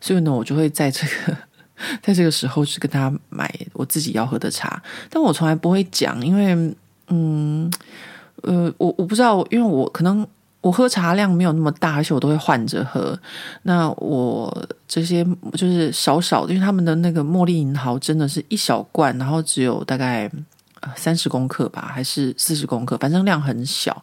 [0.00, 1.36] 所以呢，我就会在这个。
[2.02, 6.76] 在这个时候是跟他买我自己要喝的茶，但我从来不会讲，因为
[7.08, 7.70] 嗯
[8.42, 10.26] 呃，我我不知道，因为我可能
[10.60, 13.18] 我喝茶量没有那么大，而且我都会换着喝。
[13.62, 20.30] 那我这些就是少少，因为他们的那个茉莉银毫真的是一小罐，然后只有大概
[20.96, 24.00] 三十公克吧，还是四十公克，反正量很小，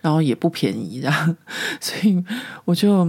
[0.00, 1.36] 然后也不便宜，这样，
[1.80, 2.24] 所以
[2.64, 3.06] 我就。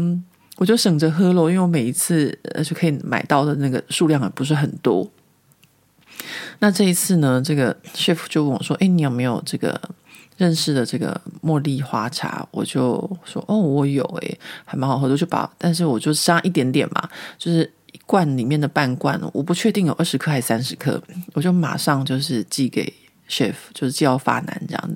[0.57, 5.09] 我就省着喝咯，因为我每一次呃就可以买到的那个数量也不是很多。
[6.59, 9.79] 那这一次呢，这个 chef 就问我说：“哎，你有没有这个
[10.37, 21.01] 认识的这个茉莉花茶？”我就说：“哦，我有诶，还蛮好喝的。”就把，但是我就加一点点嘛，就是一罐里面的半罐，我不确定有二十克还是三十克，
[21.33, 22.93] 我就马上就是寄给
[23.27, 24.95] chef，就是寄到发南这样子。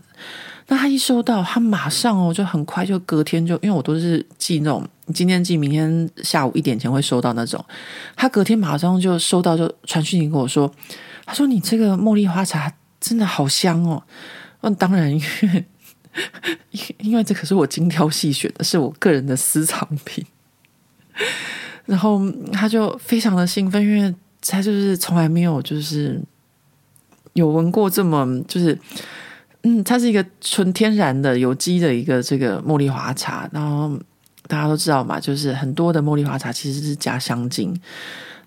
[0.69, 7.63] 那他一收到，他马上哦，就很快就隔天就，因为我都是寄那种今天寄，明天下午一点前会收到那种。
[8.17, 10.69] 他隔天马上就收到，就传讯息跟我说，
[11.25, 14.03] 他说你这个茉莉花茶真的好香哦。
[14.59, 15.21] 那当然，因
[15.53, 15.65] 为
[16.97, 20.25] 因为这可是我精挑细选的，是我个人的私藏品。
[21.85, 26.21] 然后他就非常的兴奋，因为他就是从来没有就是
[27.31, 28.77] 有闻过这么就是。
[29.67, 33.99] 嗯，它是一个纯天然的有机的一个这个茉莉花茶，然后
[34.47, 37.77] 大家都知道嘛，就是很多的茉莉花茶其实是加香精。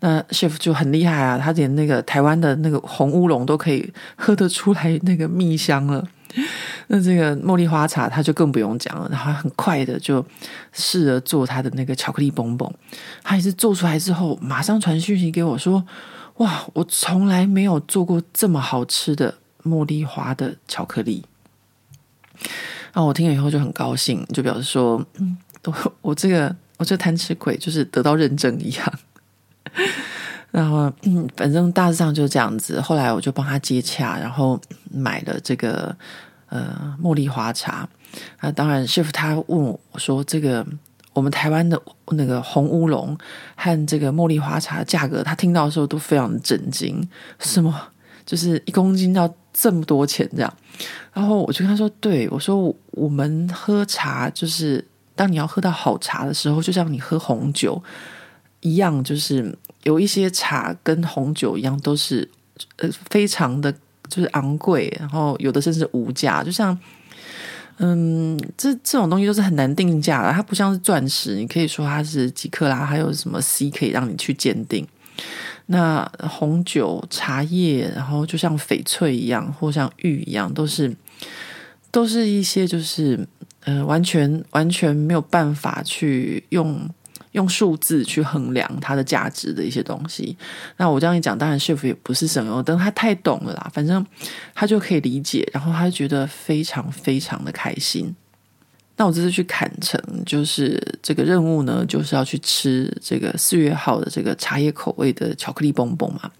[0.01, 6.03] 那 chef 就很厉害啊，他连那个台湾的那个红乌龙都可以喝得出来那个蜜香了。
[6.89, 10.25] 那这个茉莉花茶他就更不用讲了，然后很快的就
[10.73, 12.73] 试着做他的那个巧克力 bomb bomb，
[13.23, 15.85] 他也是做出来之后马上传讯息给我说
[16.39, 21.25] ：“哇，我从来没有做过这么好吃的。”茉莉花的巧克力，
[22.93, 28.93] 然后我听了以后就很高兴，就表示说，嗯，我我这个我这贪吃鬼就是得到认证一样。
[30.51, 32.81] 然后，嗯，反正大致上就这样子。
[32.81, 35.97] 后来我就帮他接洽，然后买了这个
[36.49, 37.89] 呃茉莉花茶。
[38.39, 40.67] 啊，当然，chef 他问我说：“这个
[41.13, 43.17] 我们台湾的那个红乌龙
[43.55, 47.73] 和这个茉莉花茶的价格，他听到的时候都非常震惊，什么？”
[48.31, 50.57] 就是一公斤要这么多钱这样，
[51.13, 57.83] 然后我就跟他说：“对，我说我们喝茶就是当你要喝到好茶的时候，就像你喝红酒
[58.61, 62.31] 一样，就是有一些茶跟红酒一样，都是
[62.77, 63.73] 呃非常的
[64.09, 66.45] 就是昂贵，然后有的甚至无价。
[66.45, 66.79] 就像
[67.79, 74.87] 嗯，这这种东西都是很难定价的，它不像是钻石，你可以说它是几克拉，还有什么 C 可以让你去鉴定。”
[75.73, 80.93] 那红酒、茶叶，然后就像翡翠一样，或像玉一样，都是
[81.93, 83.25] 都是一些就是
[83.61, 86.89] 呃，完全完全没有办法去用
[87.33, 90.37] 用数字去衡量它的价值的一些东西。
[90.77, 94.05] 那我这样一讲，当然 chef 也不是省油灯，他太懂了啦，反正
[94.53, 98.13] 他就可以理解，然后他就觉得非常非常的开心。
[99.01, 106.31] 那我这次去坎城，就是这个任务呢，就是要去吃这个四月号的这个茶叶口味的巧克力蹦蹦嘛。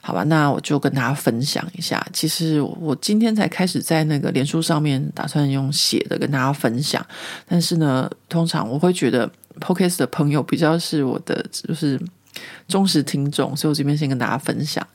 [0.00, 2.02] 好吧，那我就跟大家分享一下。
[2.10, 7.06] 其实我今天才开始在那个脸书上面打算用写的跟大家分享，
[7.46, 12.00] 但是呢，通常我会觉得 Podcast 的朋友比较是我的就是
[12.66, 14.86] 忠实听众，所以我这边先跟大家分享，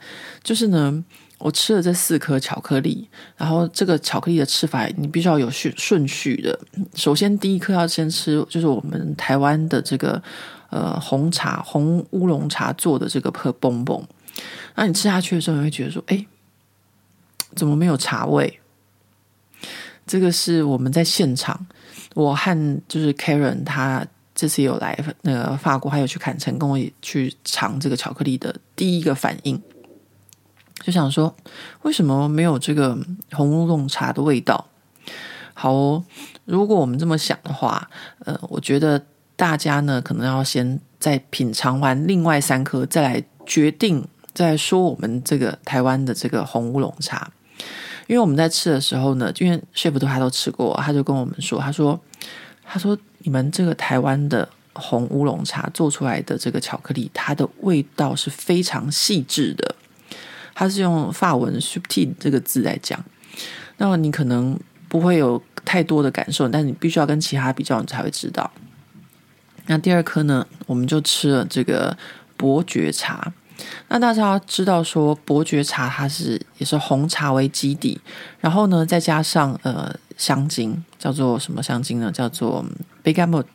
[0.44, 1.04] 就是呢。
[1.40, 6.60] 我吃了这四颗巧克力，然后这个巧克力的吃法你必须要有顺顺序的。
[6.96, 10.22] 首先第一颗要先吃，就是我们台湾的这个
[10.72, 14.04] 呃红茶红乌龙茶做的这个破蹦蹦。
[14.76, 16.26] 那你吃下去的时候，你会觉得说，哎，
[17.56, 18.60] 怎么没有茶味？
[20.08, 21.68] 这个是我们在现场，
[22.16, 29.62] 我和就是 Karen 他这次有来那个法国，还有去坎城跟我去尝这个巧克力的第一个反应。
[30.84, 31.36] 就想说，
[31.82, 32.98] 为什么没有这个
[33.32, 34.68] 红乌龙茶的味道？
[35.54, 36.04] 好哦，
[36.46, 39.04] 如果我们这么想的话，呃，我觉得
[39.36, 47.32] 大家呢，可能要先再品尝完另外三颗，再来决定，再说我们这个台湾的这个红乌龙茶。
[48.06, 52.00] 因为我们在吃的时候呢，因为 chef 都他都吃过，他就跟我们说，他说，
[52.64, 59.76] 他说你们这个台湾的红乌龙茶做出来的这个巧克力，它的味道是非常细致的。
[60.60, 63.00] 它是用法文 subtil 这个字来讲，
[63.78, 68.50] 那么你可能不会有太多的感受，但你必须要跟其他比较，你才会知道。
[69.68, 71.96] 那第二颗呢，我们就吃了这个
[72.36, 73.32] 伯爵茶。
[73.90, 78.02] 那大家知道说，伯爵茶它是也是红茶为基底，
[78.40, 82.12] 然后呢再加上呃香精，叫做什么香精呢？
[82.12, 82.66] 叫做
[83.14, 83.46] Bergamot。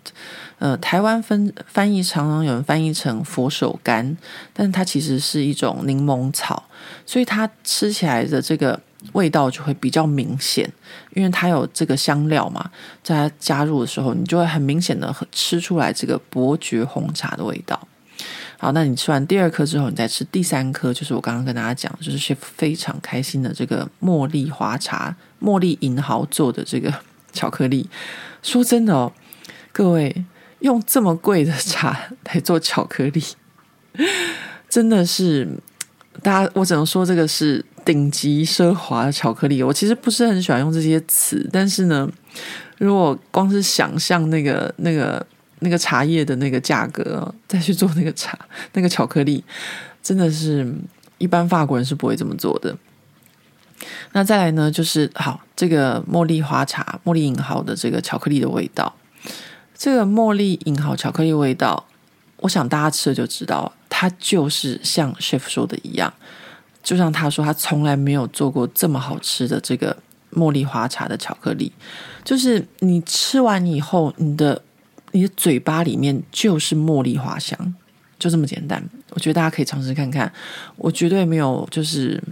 [0.58, 4.16] 呃，台湾分翻译常常有人翻译成佛手柑，
[4.52, 6.62] 但它其实是一种柠檬草，
[7.04, 8.78] 所以它吃起来的这个
[9.12, 10.70] 味道就会比较明显，
[11.14, 12.70] 因为它有这个香料嘛，
[13.02, 17.88] 在它加入的时候，你就会很明显的吃出来这个伯爵红茶的味道。
[18.58, 26.94] 好，那你吃完第二颗之后，你再吃第三颗，就是我刚刚跟大家讲，就是 chef 非常开心的这个茉莉花茶、茉莉银毫做的这个
[27.32, 27.90] 巧克力。
[28.44, 29.12] 说真的哦，
[29.72, 30.24] 各位。
[30.60, 33.20] 用这么贵的茶来做巧克力，
[34.70, 35.48] 真的是
[36.22, 39.60] 大家，我只能说这个是顶级奢华的巧克力。
[39.60, 42.08] 我其实不是很喜欢用这些词，但是呢，
[42.78, 45.26] 如果光是想象那个、那个、
[45.58, 48.38] 那个茶叶的那个价格，再去做那个茶、
[48.74, 49.42] 那个巧克力，
[50.00, 50.72] 真的是
[51.18, 52.78] 一般法国人是不会这么做的。
[54.12, 58.94] 那再来呢，就是好这个茉莉花茶、茉莉银毫的这个巧克力的味道。
[59.82, 61.84] 这个茉莉银毫巧克力味道，
[62.36, 66.14] 我想大家吃了就知道，它就是像 chef 说的一样，
[66.84, 69.96] 就像他说他从来没有做过这么好吃的这个
[70.32, 71.72] 茉莉花茶的巧克力，
[72.22, 74.62] 就是你吃完以后，你的
[75.10, 77.74] 你的嘴巴里面就是茉莉花香，
[78.20, 78.80] 就这么简单。
[79.10, 80.32] 我觉得大家可以尝试看看，
[80.76, 82.22] 我绝对没有就是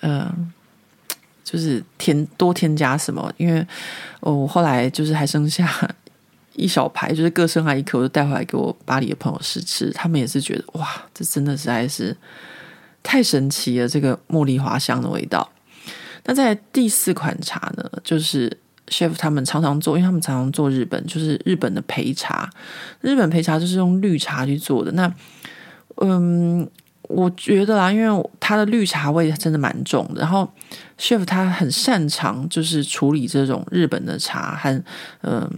[0.00, 0.28] 呃，
[1.44, 3.64] 就是添多添加什么，因为
[4.18, 5.70] 我后来就是还剩下。
[6.56, 12.16] 一小排就是各剩下一颗，我就带回来给我巴黎的朋友试吃，他们也是觉得哇，这真的实在是
[13.02, 15.48] 太神奇了，这个茉莉花香的味道。
[16.24, 18.50] 那在第四款茶呢，就是
[18.88, 22.50] chef 他们常常做，因为他们常常做日本，就是日本的焙茶。
[23.00, 24.90] 日本焙茶就是用绿茶去做的。
[24.92, 25.12] 那
[25.96, 26.68] 嗯，
[27.02, 30.50] 我觉得啊，因为它的绿茶味真的蛮重的，然后
[30.98, 34.82] chef 他很擅长就是处理这种日本的茶和
[35.20, 35.50] 嗯。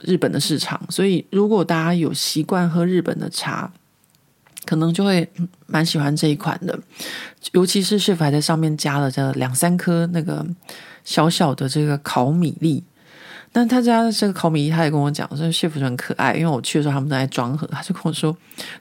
[0.00, 3.72] 日本的市场，所以如果大家有习惯喝日本的茶，
[4.64, 5.28] 可能就会
[5.66, 6.78] 蛮喜欢这一款的。
[7.52, 10.46] 尤其是 chef 还在上面加了这两三颗那个
[11.04, 12.84] 小小的这个烤米粒。
[13.50, 16.34] 但他家的这个烤米粒，他也跟我讲，说 chef 很可爱。
[16.34, 18.36] 因为我去的时候，他们都在装盒，他就跟我说，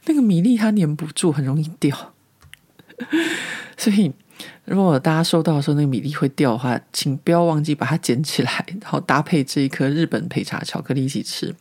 [0.06, 2.13] 那个米粒它粘不住，很容易掉。
[3.77, 4.13] 所以。
[4.67, 11.56] 如果大家收到的时候那个米粒会掉的话，请不要忘记把它捡起来，然后搭配这一颗日本焙茶巧克力一起吃。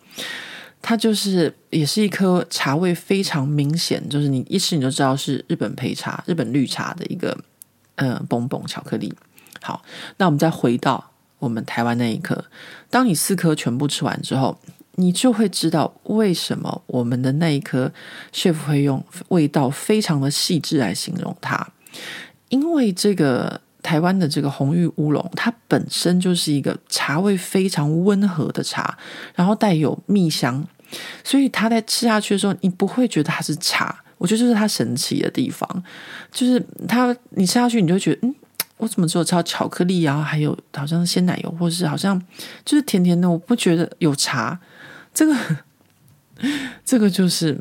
[0.82, 7.36] 它就是也是一颗茶味非常明显，就是你一吃你就知道是日本焙茶、日本绿茶的一个
[7.94, 9.12] 呃蹦蹦巧克力。
[9.62, 9.82] 好，
[10.16, 12.44] 那我们再回到我们台湾那一颗，
[12.90, 14.58] 当你四颗全部吃完之后，
[14.96, 17.92] 你就会知道为什么我们的那一颗
[18.32, 21.68] chef 会用味道非常的细致来形容它。
[22.48, 28.96] 因为这个台湾的这个红玉乌龙，它本身就是一个茶味非常温和的茶，
[29.34, 30.66] 然后带有蜜香，
[31.22, 34.02] 所以它在吃下去的时候，你不会觉得它是茶。
[34.18, 35.84] 我觉得这是它神奇的地方，
[36.32, 38.34] 就是它你吃下去，你就觉得嗯，
[38.78, 40.22] 我怎么只有吃到巧克力啊？
[40.22, 42.18] 还有好像鲜奶油，或是好像
[42.64, 44.58] 就是甜甜的，我不觉得有茶。
[45.12, 45.36] 这个
[46.82, 47.60] 这个就是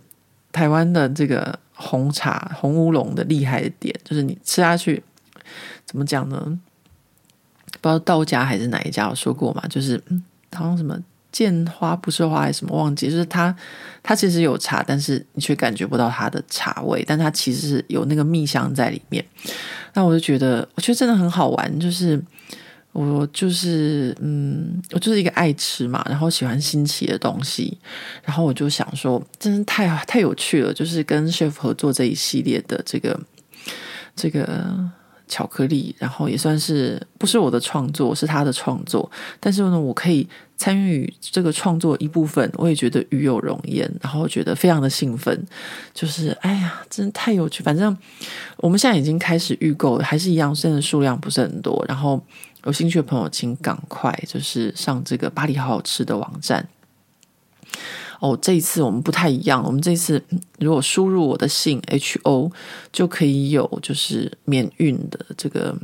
[0.54, 5.04] 台湾的这个红茶红乌龙的厉害的点，就是你吃下去
[5.86, 6.60] 怎么讲呢？
[7.82, 9.62] 不知道道家还是哪一家有说过嘛？
[9.68, 10.02] 就是
[10.54, 11.00] 好像什么。
[11.32, 13.12] 见花不是花还是什么忘记？
[13.12, 13.54] 就是它，
[14.02, 19.22] 它其实有茶，但是你却感觉不到它的茶味，但它其实是有那个蜜香在里面。
[19.96, 21.78] 那我就觉得，我觉得真的很好玩。
[21.78, 22.18] 就是
[22.96, 27.78] 我就是嗯，我就是一个爱吃嘛，然后喜欢新奇的东西，
[28.24, 30.74] 然后我就想说，真是太太有趣了。
[30.74, 33.20] 就是跟 chef 合作这一系列的这个
[34.16, 34.90] 这个。
[35.28, 39.10] 巧克力，然后也算是不是我的创作，是他的创作。
[39.40, 45.44] 但是呢，我可以参与这个创作一部分，我也觉得与有荣焉，然后觉得非常的兴奋。
[45.96, 47.64] 就是哎呀，真的太有趣！
[47.64, 47.98] 反正
[48.58, 51.84] 我们现在已经开始预购，还是一样，现在数量不是很多。
[51.88, 52.24] 然后
[52.66, 56.68] 有兴趣的朋友，请赶快就是上这个巴黎好好吃的网站。
[58.20, 59.64] 哦，这一次我们不太一样。
[59.64, 60.24] 我们这次
[60.60, 62.52] 如果输入我的姓 H O，
[62.92, 65.76] 就可以有就是免运的这个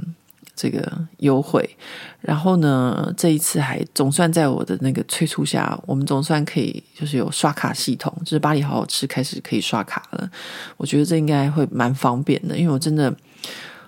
[0.55, 1.77] 这个优惠。
[2.21, 10.31] 然后呢，这一次还总算在我的那个催促下，我们总算可以就是有刷卡系统，就是巴黎好好吃开始可以刷卡了。
[10.77, 13.13] 我觉得这应该会蛮方便的，因为我真的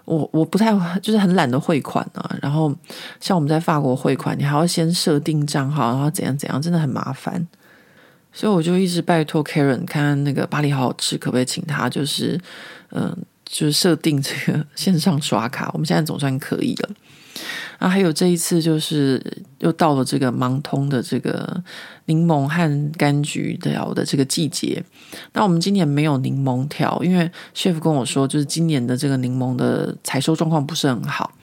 [0.05, 2.35] 我我不太就是很懒得汇款啊。
[2.41, 2.73] 然后
[3.19, 7.47] 像我们在法国汇款，你还要先设定账号，然后怎样怎样，真的很麻烦。
[8.31, 12.39] 所以我就一直拜托 Karen 看那个巴黎好好吃，可不可以请他就是，
[12.91, 15.69] 嗯、就是设定这个线上刷卡。
[15.73, 16.89] 我们现在总算可以了。
[17.79, 19.21] 啊，还有这一次就是
[19.59, 21.61] 又到了这个芒通的这个
[22.05, 24.81] 柠檬和柑橘条的这个季节。
[25.33, 31.33] 那我们今年没有柠檬条，因为 chef 跟我说，就是今年的这个柠檬的采收状况不是很好。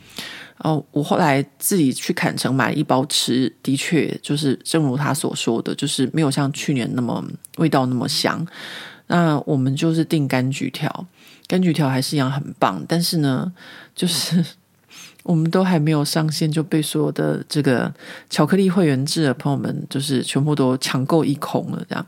[0.59, 7.22] 哦，我后来自己去砍城买一包吃，的确就是正如他所说的，就是没有像去年那么
[7.57, 8.46] 味道那么香。
[9.09, 11.07] 那我们就是订柑橘条，
[11.51, 13.53] 柑橘条还是一样很棒，但是呢，
[13.94, 14.44] 就是
[15.24, 17.92] 我们都还没有上线就被所有的这个
[18.30, 22.07] 巧克力会员制的朋友们就是全部都抢购一空了，这样。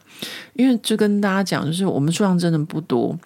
[0.55, 3.19] 因为就跟大家讲，就是我们数量真的不多，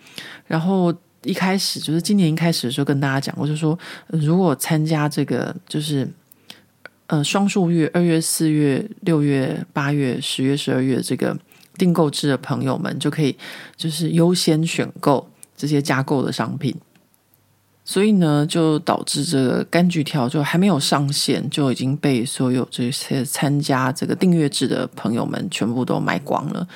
[0.46, 0.92] 然后。
[1.22, 6.08] 一开始就是今年一开始的时候跟大家讲过，就说如果参加这个就是
[7.08, 11.36] 呃双数月二月、四月、六月、八月、十月、十二月这个
[11.76, 13.36] 订购制的朋友们，就可以
[13.76, 16.74] 就是优先选购这些加购的商品。
[17.88, 26.66] 所以呢，就导致这个柑橘条就还没有上线，就已经被所有这些参加这个订阅制的朋友们全部都卖光了。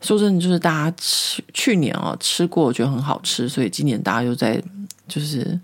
[0.00, 4.62] 说真的，就是大家吃去年啊、哦、吃过，觉得很好吃，所以今年大家又在
[5.06, 5.60] 就是，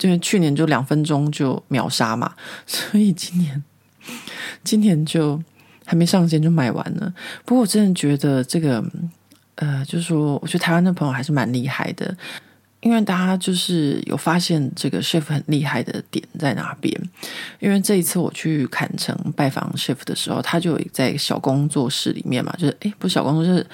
[0.00, 2.32] 因为去年就两分钟就秒杀嘛，
[2.66, 3.64] 所以今年
[4.62, 5.42] 今年就
[5.84, 7.12] 还没上线就买完了。
[7.44, 8.84] 不过我真的觉得这个
[9.56, 12.16] 呃，就是说，我觉得台湾的朋友还是蛮厉害的。
[12.82, 16.94] 因为大家就是有发现这个 chef 很厉害的点在哪边？
[17.58, 23.66] 因为这一次我去坎城拜访 chef 的时候，他就在小工作室里面嘛，就是诶，不是小工作室，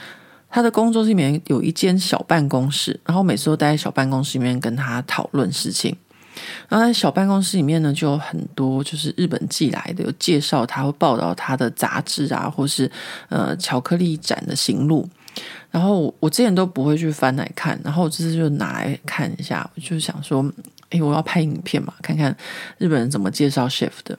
[0.48, 5.94] 他的工作室里面有一间小办公室，然后每次都待在小办公室里面跟他讨论事情。
[6.68, 12.90] 然后在小办公室里面呢，就有很多就是日本寄来的，有介绍他会报道他的杂志啊，或是
[13.28, 15.06] 呃巧克力展的行路。
[15.72, 20.48] 然后我之前都不会去翻来看，然后我这次就拿来看一下，我就想说，
[20.90, 22.30] 哎，我要拍影片嘛，看看
[22.78, 24.16] 日本人怎么介绍 shift 的。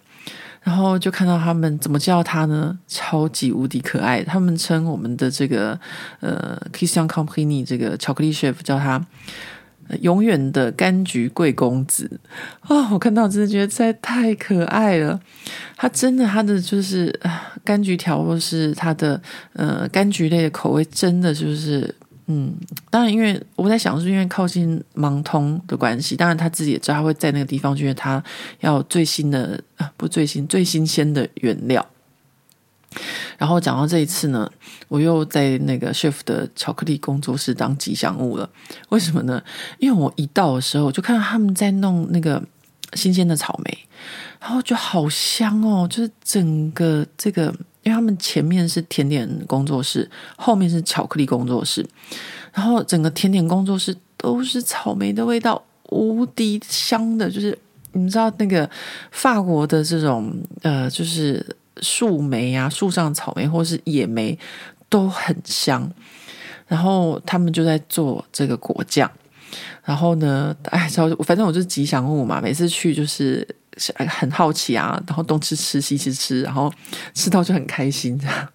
[0.64, 2.78] 然后就看到他们怎么叫他呢？
[2.88, 5.80] 超级无敌可爱，他们称我们的这个
[6.20, 9.06] 呃 Christian Company 这个巧克力 shift 叫他。
[10.02, 12.20] 永远的柑橘贵公子
[12.62, 12.88] 啊、哦！
[12.92, 15.20] 我看到真的觉得实在太可爱了。
[15.76, 17.14] 他真的，他的就是
[17.66, 19.22] 柑橘条，或是他的
[19.54, 21.94] 呃柑橘类的口味，真的就是
[22.28, 22.54] 嗯。
[22.90, 26.16] 当然，因为我在想，是因为靠近芒通的关系。
[26.16, 28.24] 当然，他自己也知道他会在那个地方，因为他
[28.62, 31.86] 要最新的啊，不最新最新鲜的原料。
[33.38, 34.50] 然后讲到这一次呢，
[34.88, 38.50] 我又在那个 chef 的巧克力工作室当吉祥物了。
[38.90, 39.42] 为什么呢？
[39.80, 42.42] 因为我一到的时候，就看到他们在弄那个
[42.94, 43.78] 新鲜的草莓，
[44.40, 45.88] 然后就好香哦。
[45.90, 51.86] 就是整个这个，因为他们前面是甜点工作室，后面是巧克力工作室，
[52.54, 57.30] 然后整个甜点工作室都是草莓的味道，无敌香的。
[57.30, 57.58] 就是
[57.92, 58.70] 你们知道那个
[59.12, 61.46] 法国的这种呃，就是。
[61.82, 64.38] 树莓啊，树上草莓或是野莓
[64.90, 65.92] 都很香。
[66.66, 69.10] 然后他们就在做这个果酱，
[69.84, 70.90] 然后呢，哎，
[71.26, 73.46] 反正我就是吉祥物嘛，每次去就是
[74.08, 76.74] 很好奇啊，然后东吃吃西吃吃，然后
[77.14, 78.50] 吃到就很开心这样。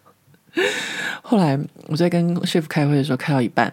[1.23, 1.57] 后来
[1.87, 3.73] 我在跟 chef 开会的时候，开到一半，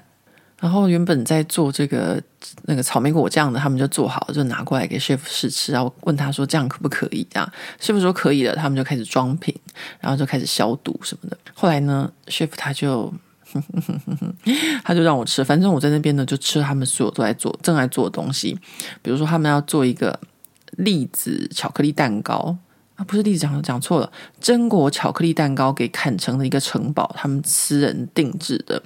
[0.60, 2.22] 然后原本在做这个
[2.64, 7.28] 那个草莓果酱的，他们就做好，就拿过来给 chef 试吃，然后问他说这样可不可以？
[7.30, 9.54] 这样 chef 说可以了，他们就开始装瓶，
[10.00, 11.38] 然后就开始消毒什么的。
[11.54, 13.14] 后来呢，chef 他就
[14.84, 18.58] 他就让我吃，反正我在那边呢就吃了他们所有都在做正在做的东西，
[19.02, 20.20] 比如说他们要做一个
[20.78, 22.58] 栗子巧克力蛋糕。
[22.96, 24.10] 啊，不是栗子讲讲错了，
[24.42, 28.82] 榛果巧克力蛋糕给砍成了一个城堡，他们私人定制的。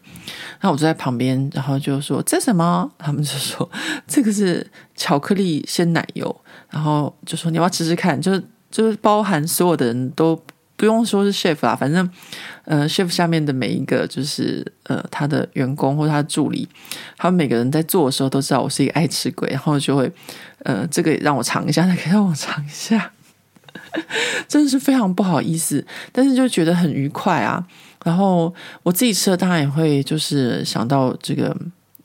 [0.59, 2.91] 然后我就在旁边，然后就说这什么？
[2.97, 3.69] 他们就说
[4.07, 6.35] 这个是巧克力鲜奶油，
[6.71, 10.35] 然后就说你要不要吃吃看，就是就是包含所有的人都
[10.75, 12.09] 不用说是 chef 啦，反正
[12.65, 16.67] 呃 chef 下面的每一个就是呃他的员工或他的助理，
[17.15, 20.11] 他们每个人在做的时候都知道我是一个爱吃鬼，然后就会
[20.63, 23.11] 呃这个让我尝一下，那个让我尝一下。
[24.47, 27.65] 真的是非常不好意思，但是就觉得很愉快啊。
[28.05, 31.55] 然后我自己吃了，当然也会就是想到这个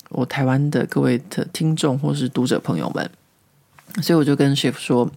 [0.09, 3.09] 我台湾的各位的听众或是读者朋友们，
[4.03, 5.09] 所以我就跟 chef 说：“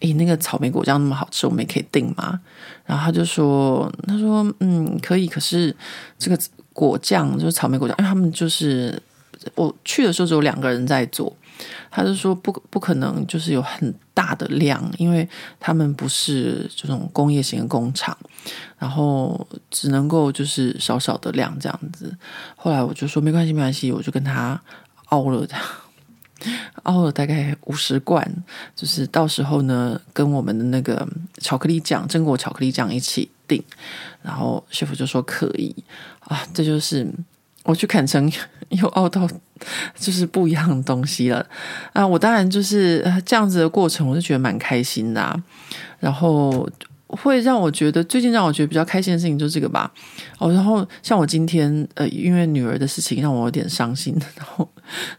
[0.00, 2.40] 诶，那个草莓果酱那么好吃，我们也可以订吗？”
[2.86, 5.74] 然后他就说：“他说嗯，可以，可是
[6.18, 6.38] 这个
[6.72, 9.00] 果酱就是草莓果酱，因为他们就是
[9.56, 11.34] 我去的时候只有两个人在做。”
[11.90, 18.16] 他就说不不可能，就是有很大的量，因为他们不是这种工业型的工厂，
[18.78, 22.16] 然后只能够就是少少的量这样子。
[22.56, 24.60] 后来我就说没关系没关系，我就跟他
[25.06, 25.46] 熬了
[26.84, 28.28] 熬了大概五十罐，
[28.76, 31.08] 就是到时候呢跟我们的那个
[31.38, 33.62] 巧克力酱榛果巧克力酱一起订，
[34.22, 35.74] 然后 chef 就说可以
[36.20, 37.10] 啊，这就是。
[37.64, 38.30] 我去砍成
[38.70, 39.28] 又凹到，
[39.96, 41.46] 就是不一样的东西了
[41.92, 42.06] 啊！
[42.06, 45.36] 我当然就是这样子的过程，我就觉得蛮开心的啊。
[46.00, 46.68] 然后
[47.06, 49.92] 会让我觉得最近让我觉得比较开心的事情就是这个吧。
[50.38, 54.16] 哦，然后像我今天呃，因为女儿的事情让我有点伤心。
[54.36, 54.68] 然后，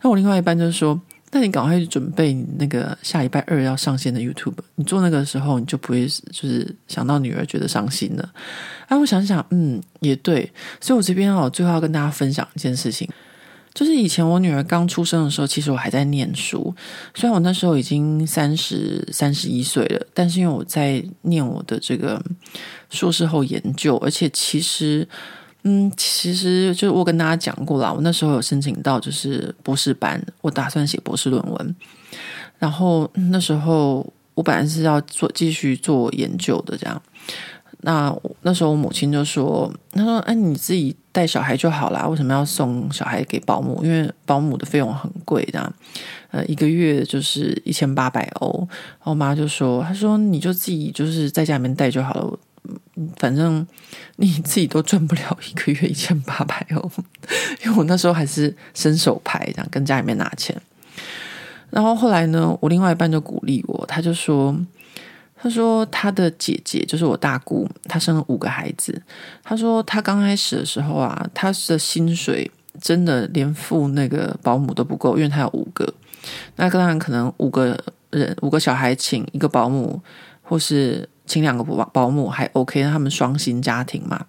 [0.02, 1.00] 那我另外一半就是说。
[1.36, 8.32] 那你赶快去准备你那个下礼拜二要上线的 YouTube，你做那个时候你就不会就是想到女儿觉得伤心了。
[8.86, 10.52] 哎，我想想，嗯，也对。
[10.80, 13.10] 所以我这边哦，最后要跟大家分享一件事情，
[13.74, 16.72] 就是以前我女儿刚出生的时候，其实我还在念书，
[17.16, 22.24] 虽然我那时候已经三十三十一岁了，但是因为我在念我的这个
[22.92, 25.08] 硕士后研究，而且其实。
[25.64, 31.76] 嗯，其实就我跟大家讲过了，我那时候有申请到就是博士班，我打算写博士论文。
[32.60, 37.02] 然后那时候我本来是要做继续做研究的，这样。
[37.86, 43.82] 那那时候我母亲就说：“她说，哎，你自己带小孩就好啦，为什么要送小孩给保姆？
[43.84, 45.74] 因为保姆的费用很贵，这样。
[46.32, 48.68] 呃，一个月就是一千八百欧。”
[49.00, 52.40] 然后我妈就说：“她说你就自己就是在家里面带就好了。”
[53.18, 53.66] 反正
[54.18, 56.92] 你自己都赚不了一个月一千八百欧，
[57.64, 60.56] 因为我那时候还是伸手牌，这样跟家里面拿钱。
[61.70, 64.56] 然后后来呢，我另外一半就鼓励我，他就说
[65.36, 69.02] ：“他说他的姐姐就是我大姑，她生了五个孩子。
[69.44, 72.50] 他说他刚开始的时候啊，他的薪水
[72.80, 75.92] 真的连付那个保姆都不够，因为他有五个。
[76.56, 77.78] 那当然可能五个
[78.12, 80.02] 人五个小孩请一个保姆，
[80.42, 84.26] 或是。”请两个保保姆还 OK，他们双薪家庭嘛。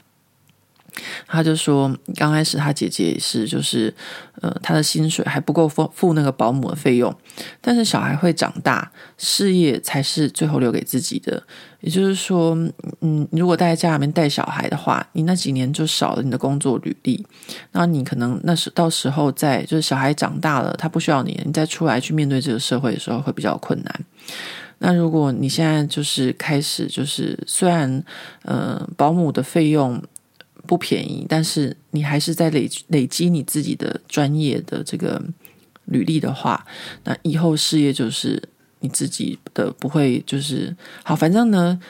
[1.26, 3.92] 他就说，刚开始他姐姐也是，就是
[4.40, 7.12] 呃，他的薪水还不够付付那个保姆的费用。
[7.60, 11.42] 但是小孩会长大，事业才是最后留给自己的。
[11.80, 12.56] 也就是说，
[13.00, 17.26] 嗯，如果待在家里面带小孩的话，你那几年就少了你的工作履历。
[17.72, 24.00] 那你可能那时到时候在就是小孩长大了，他不需要你，你再出来去面对这个社会的时候会比较困难。
[24.86, 28.04] 那如果你现在就是开始，就是虽然
[28.42, 29.98] 呃保姆的费用
[30.66, 35.22] 不便宜，但是你还是在累累积你自己的专业的这个
[35.86, 36.66] 履历的话，
[37.04, 38.42] 那以后事业就是
[38.80, 41.16] 你自己的，不会就是好。
[41.16, 41.80] 反正呢，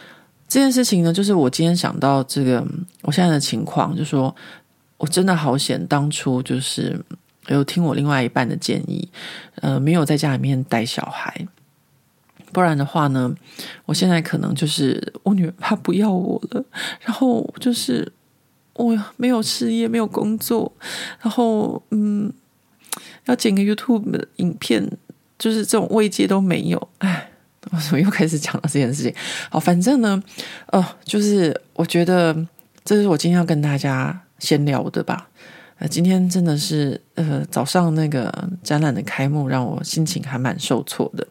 [0.47, 2.65] 这件事情呢，就是我今天想到这个
[3.03, 4.33] 我现在的情况，就说
[4.99, 6.97] 我真的好险，当初就是
[7.49, 9.09] 有听我另外一半的建议，
[9.63, 11.49] 呃，没有在家里面带小孩。
[12.55, 13.35] 不然的话呢，
[13.85, 16.65] 我现在可能就是我女儿她不要我了，
[17.01, 18.11] 然后就是
[18.75, 20.73] 我没有事业，没有工作，
[21.21, 22.33] 然后嗯，
[23.25, 24.89] 要剪个 YouTube 的影片，
[25.37, 26.89] 就是这种慰藉都没有。
[26.99, 27.31] 哎，
[27.73, 29.13] 我怎么又开始讲到这件事情？
[29.51, 30.23] 好，反正呢，
[30.73, 32.35] 哦，就是我觉得
[32.85, 35.29] 这是我今天要跟大家闲聊的吧。
[35.79, 41.27] 呃，今天真的是呃早上那个展览的开幕，让我心情还蛮受挫的。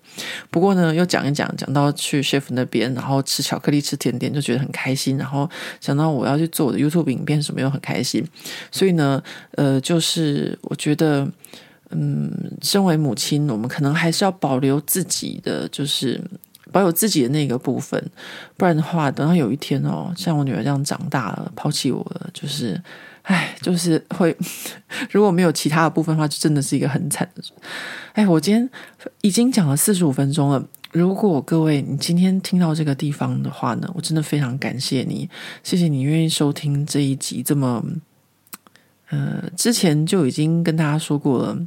[0.51, 5.17] 不过呢，又讲一讲，讲到去 chef 那边，然后吃巧克力、吃甜点，就觉得很开心。
[5.17, 8.21] 然后想到我要去做我的 YouTube 影片什么，又很开心。
[8.69, 11.25] 所以呢，呃，就是我觉得，
[11.91, 12.29] 嗯，
[12.61, 16.21] 身为母亲，我们可能还是要保留自己的，就是
[16.73, 18.11] 保有自己的那个部分，
[18.57, 22.79] 不然的话，等到有一天哦，像我女儿这样长大了，抛弃我了，就是。
[23.23, 24.35] 哎，就是会，
[25.11, 27.43] 如果没有其他的部分的话，就真的是一个很惨的。
[28.13, 28.69] 哎，我今天
[29.21, 30.63] 已经讲了四十五分钟了。
[30.91, 35.29] 如果各位你今天听到这个地方的话呢，我真的非常感谢你，
[35.63, 37.41] 谢谢你愿意收听这一集。
[37.41, 37.83] 这么，
[39.09, 41.57] 呃，之前就已经跟大家说过了，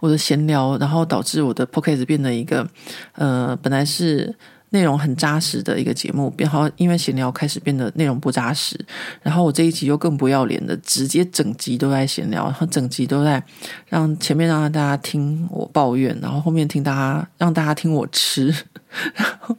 [0.00, 2.66] 我的闲聊，然后导致我的 Podcast 变得一个，
[3.14, 4.34] 呃，本来是。
[4.72, 8.78] 内容很扎实的一个节目，然后因为闲聊开始变得内容不扎实，
[9.22, 13.42] 然后我这一集又更不要脸的，直接整集都在闲聊，然后整集都在
[13.86, 18.46] 让前面让大家听我抱怨，然后后面听大家让大家听我吃，
[19.14, 19.56] 然后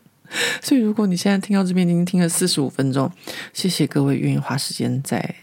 [0.61, 3.11] 所以如果你现在听到这边已经听了四十五分钟，
[3.53, 5.35] 谢谢各位愿意花时间在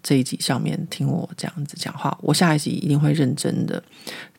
[0.00, 3.82] 这一集上面听我这样子讲话，我下一集一定会认真的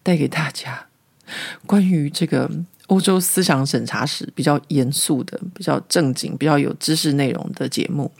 [0.02, 0.86] 带给大家
[1.66, 2.50] 关于这个。
[2.90, 8.12] 欧洲思想审查史比较严肃的、比较正经、比较有知识内容的节目，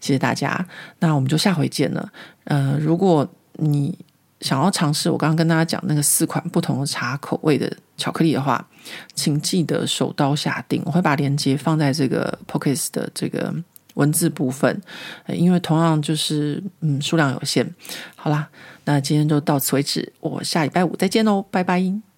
[0.00, 0.66] 谢谢大家。
[0.98, 2.10] 那我们就下回见了。
[2.44, 3.96] 呃，如果你
[4.40, 8.66] 想要尝试我刚刚跟大家讲那个四款不同的茶口味的巧克力的话，
[9.14, 10.82] 请记得手刀下订。
[10.84, 13.54] 我会把链接放在这个 Podcast 的这个
[13.94, 14.80] 文字部分，
[15.28, 17.74] 因为同样就是嗯数量有限。
[18.16, 18.48] 好啦，
[18.84, 22.13] 那今天就到此为止，我下礼拜五再见喽，拜拜。